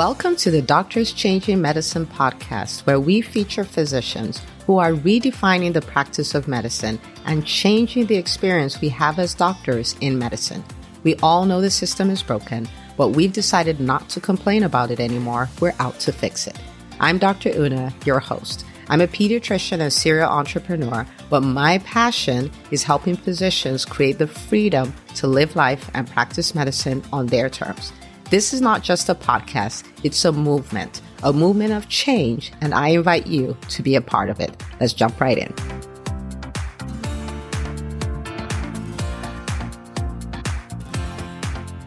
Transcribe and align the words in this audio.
Welcome 0.00 0.34
to 0.36 0.50
the 0.50 0.62
Doctors 0.62 1.12
Changing 1.12 1.60
Medicine 1.60 2.06
podcast, 2.06 2.86
where 2.86 2.98
we 2.98 3.20
feature 3.20 3.64
physicians 3.64 4.40
who 4.64 4.78
are 4.78 4.92
redefining 4.92 5.74
the 5.74 5.82
practice 5.82 6.34
of 6.34 6.48
medicine 6.48 6.98
and 7.26 7.44
changing 7.44 8.06
the 8.06 8.16
experience 8.16 8.80
we 8.80 8.88
have 8.88 9.18
as 9.18 9.34
doctors 9.34 9.96
in 10.00 10.18
medicine. 10.18 10.64
We 11.02 11.16
all 11.16 11.44
know 11.44 11.60
the 11.60 11.68
system 11.68 12.08
is 12.08 12.22
broken, 12.22 12.66
but 12.96 13.08
we've 13.08 13.34
decided 13.34 13.78
not 13.78 14.08
to 14.08 14.20
complain 14.20 14.62
about 14.62 14.90
it 14.90 15.00
anymore. 15.00 15.50
We're 15.60 15.74
out 15.78 16.00
to 16.00 16.12
fix 16.12 16.46
it. 16.46 16.58
I'm 16.98 17.18
Dr. 17.18 17.50
Una, 17.50 17.92
your 18.06 18.20
host. 18.20 18.64
I'm 18.88 19.02
a 19.02 19.06
pediatrician 19.06 19.80
and 19.80 19.92
serial 19.92 20.30
entrepreneur, 20.30 21.06
but 21.28 21.42
my 21.42 21.76
passion 21.80 22.50
is 22.70 22.82
helping 22.82 23.16
physicians 23.16 23.84
create 23.84 24.16
the 24.16 24.26
freedom 24.26 24.94
to 25.16 25.26
live 25.26 25.56
life 25.56 25.90
and 25.92 26.08
practice 26.08 26.54
medicine 26.54 27.02
on 27.12 27.26
their 27.26 27.50
terms. 27.50 27.92
This 28.30 28.52
is 28.52 28.60
not 28.60 28.84
just 28.84 29.08
a 29.08 29.14
podcast, 29.16 29.84
it's 30.04 30.24
a 30.24 30.30
movement, 30.30 31.00
a 31.24 31.32
movement 31.32 31.72
of 31.72 31.88
change, 31.88 32.52
and 32.60 32.72
I 32.72 32.90
invite 32.90 33.26
you 33.26 33.56
to 33.70 33.82
be 33.82 33.96
a 33.96 34.00
part 34.00 34.30
of 34.30 34.38
it. 34.38 34.62
Let's 34.78 34.92
jump 34.92 35.20
right 35.20 35.36
in. 35.36 35.52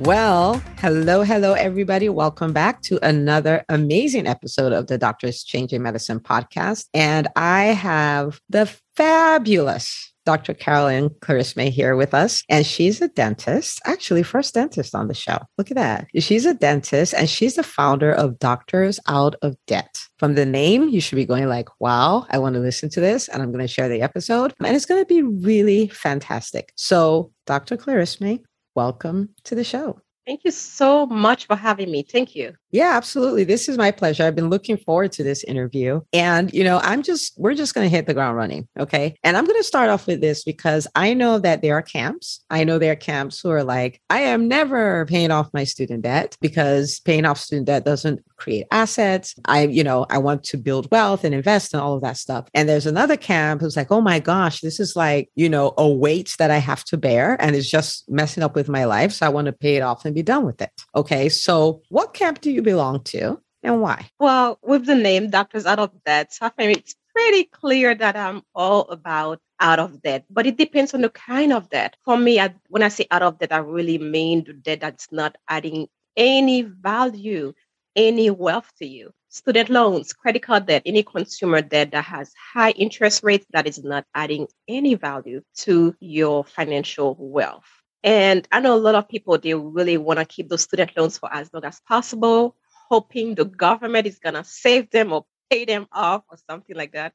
Well, 0.02 0.62
hello, 0.80 1.24
hello, 1.24 1.54
everybody. 1.54 2.10
Welcome 2.10 2.52
back 2.52 2.82
to 2.82 3.00
another 3.02 3.64
amazing 3.70 4.28
episode 4.28 4.74
of 4.74 4.88
the 4.88 4.98
Doctors 4.98 5.46
Changing 5.46 5.82
Medicine 5.82 6.20
podcast. 6.20 6.88
And 6.94 7.30
I 7.38 7.68
have 7.68 8.42
the 8.50 8.70
fabulous 8.98 10.13
Dr. 10.26 10.54
Carolyn 10.54 11.10
Clarisme 11.22 11.70
here 11.70 11.96
with 11.96 12.14
us, 12.14 12.44
and 12.50 12.66
she's 12.66 13.02
a 13.02 13.08
dentist, 13.10 13.82
actually, 13.86 14.24
first 14.24 14.54
dentist 14.54 14.96
on 14.96 15.08
the 15.08 15.14
show. 15.14 15.38
Look 15.58 15.72
at 15.72 15.78
that. 15.78 16.08
She's 16.18 16.46
a 16.46 16.54
dentist, 16.54 17.14
and 17.14 17.30
she's 17.30 17.56
the 17.56 17.64
founder 17.64 18.12
of 18.12 18.40
Doctors 18.40 19.00
Out 19.08 19.36
of 19.42 19.56
Debt. 19.68 20.00
From 20.18 20.36
the 20.36 20.46
name, 20.46 20.90
you 20.90 21.02
should 21.02 21.18
be 21.18 21.26
going 21.26 21.48
like, 21.48 21.68
wow, 21.80 22.26
I 22.30 22.38
want 22.38 22.56
to 22.56 22.62
listen 22.62 22.90
to 22.92 23.00
this, 23.00 23.28
and 23.28 23.42
I'm 23.42 23.52
going 23.52 23.66
to 23.66 23.68
share 23.68 23.90
the 23.90 24.02
episode, 24.02 24.54
and 24.64 24.76
it's 24.76 24.86
going 24.86 25.02
to 25.02 25.06
be 25.06 25.22
really 25.22 25.88
fantastic. 25.90 26.72
So, 26.76 27.32
Dr. 27.46 27.78
Clarisme, 27.78 28.40
welcome 28.76 29.30
to 29.44 29.56
the 29.56 29.64
show. 29.64 30.00
Thank 30.26 30.46
you 30.46 30.52
so 30.52 31.06
much 31.06 31.48
for 31.48 31.56
having 31.56 31.92
me. 31.92 32.04
Thank 32.04 32.36
you. 32.36 32.54
Yeah, 32.72 32.92
absolutely. 32.96 33.44
This 33.44 33.68
is 33.68 33.78
my 33.78 33.92
pleasure. 33.92 34.24
I've 34.24 34.36
been 34.36 34.50
looking 34.50 34.78
forward 34.78 35.12
to 35.14 35.24
this 35.24 35.44
interview. 35.44 36.02
And, 36.14 36.52
you 36.54 36.64
know, 36.64 36.80
I'm 36.82 37.04
just, 37.04 37.34
we're 37.38 37.54
just 37.54 37.76
going 37.76 37.86
to 37.86 37.96
hit 37.96 38.08
the 38.08 38.14
ground 38.14 38.38
running. 38.38 38.68
Okay. 38.80 39.16
And 39.24 39.36
I'm 39.36 39.46
going 39.46 39.60
to 39.60 39.64
start 39.64 39.90
off 39.90 40.08
with 40.08 40.22
this 40.22 40.44
because 40.44 40.88
I 40.96 41.14
know 41.14 41.40
that 41.40 41.62
there 41.62 41.76
are 41.76 41.82
camps. 41.82 42.44
I 42.50 42.64
know 42.64 42.80
there 42.80 42.94
are 42.94 42.96
camps 42.96 43.42
who 43.42 43.52
are 43.52 43.64
like, 43.64 44.02
I 44.10 44.22
am 44.22 44.48
never 44.48 45.06
paying 45.08 45.30
off 45.30 45.54
my 45.54 45.66
student 45.66 46.04
debt 46.04 46.38
because 46.40 47.02
paying 47.02 47.26
off 47.26 47.38
student 47.38 47.68
debt 47.68 47.86
doesn't 47.86 48.24
create 48.36 48.66
assets. 48.72 49.36
I, 49.46 49.64
you 49.64 49.84
know, 49.84 50.06
I 50.10 50.18
want 50.18 50.44
to 50.46 50.58
build 50.58 50.90
wealth 50.92 51.24
and 51.24 51.34
invest 51.34 51.74
and 51.74 51.82
all 51.82 51.94
of 51.96 52.02
that 52.02 52.18
stuff. 52.18 52.48
And 52.54 52.68
there's 52.68 52.86
another 52.86 53.18
camp 53.18 53.62
who's 53.62 53.78
like, 53.78 53.92
oh 53.92 54.02
my 54.02 54.20
gosh, 54.20 54.62
this 54.62 54.80
is 54.80 54.96
like, 54.96 55.30
you 55.36 55.50
know, 55.50 55.74
a 55.78 55.88
weight 55.88 56.36
that 56.40 56.52
I 56.52 56.58
have 56.58 56.84
to 56.86 56.98
bear 56.98 57.38
and 57.42 57.56
it's 57.56 57.70
just 57.70 58.10
messing 58.10 58.44
up 58.44 58.56
with 58.56 58.70
my 58.70 58.86
life. 58.86 59.12
So 59.12 59.26
I 59.26 59.30
want 59.30 59.46
to 59.46 59.54
pay 59.54 59.76
it 59.76 59.82
off 59.82 60.06
and 60.06 60.16
be 60.16 60.24
done 60.24 60.46
with 60.46 60.62
it. 60.62 60.72
Okay. 60.96 61.30
So 61.30 61.82
what 61.90 62.14
camp 62.14 62.42
do 62.42 62.52
you 62.52 62.62
belong 62.62 63.04
to 63.06 63.40
and 63.64 63.82
why? 63.82 64.10
Well, 64.20 64.60
with 64.62 64.86
the 64.86 64.96
name 64.96 65.30
Doctors 65.30 65.66
Out 65.66 65.80
of 65.80 65.92
Debt, 66.06 66.38
I 66.42 66.50
think 66.50 66.78
it's 66.78 66.96
pretty 67.14 67.46
clear 67.46 67.96
that 67.96 68.16
I'm 68.16 68.42
all 68.56 68.82
about 68.90 69.40
out 69.60 69.80
of 69.80 70.02
debt, 70.02 70.26
but 70.30 70.46
it 70.46 70.58
depends 70.58 70.94
on 70.94 71.02
the 71.02 71.10
kind 71.10 71.54
of 71.54 71.70
debt. 71.70 71.96
For 72.04 72.18
me, 72.18 72.40
I, 72.40 72.54
when 72.68 72.84
I 72.84 72.90
say 72.90 73.08
out 73.12 73.22
of 73.22 73.40
debt, 73.40 73.54
I 73.54 73.58
really 73.58 73.98
mean 73.98 74.44
the 74.44 74.54
debt 74.54 74.82
that's 74.82 75.08
not 75.12 75.38
adding 75.48 75.88
any 76.18 76.64
value, 76.64 77.54
any 77.96 78.30
wealth 78.30 78.72
to 78.80 78.86
you. 78.86 79.12
Student 79.30 79.70
loans, 79.70 80.14
credit 80.14 80.44
card 80.44 80.68
debt, 80.68 80.84
any 80.86 81.04
consumer 81.04 81.62
debt 81.62 81.92
that 81.92 82.06
has 82.06 82.32
high 82.54 82.72
interest 82.72 83.24
rates 83.24 83.46
that 83.52 83.68
is 83.68 83.84
not 83.84 84.06
adding 84.14 84.48
any 84.68 84.96
value 84.96 85.42
to 85.58 85.96
your 86.00 86.44
financial 86.44 87.16
wealth. 87.20 87.66
And 88.04 88.48
I 88.52 88.60
know 88.60 88.76
a 88.76 88.78
lot 88.78 88.96
of 88.96 89.10
people, 89.10 89.38
they 89.38 89.54
really 89.54 89.98
want 89.98 90.20
to 90.20 90.26
keep 90.26 90.50
those 90.50 90.64
student 90.64 90.92
loans 90.98 91.18
for 91.18 91.34
as 91.34 91.50
long 91.54 91.66
as 91.66 91.80
possible, 91.88 92.56
hoping 92.90 93.34
the 93.34 93.46
government 93.46 94.06
is 94.06 94.20
going 94.20 94.36
to 94.36 94.44
save 94.44 94.92
them 94.92 95.14
or 95.14 95.26
pay 95.50 95.66
them 95.66 95.88
off 95.92 96.24
or 96.30 96.38
something 96.50 96.76
like 96.76 96.92
that. 96.92 97.14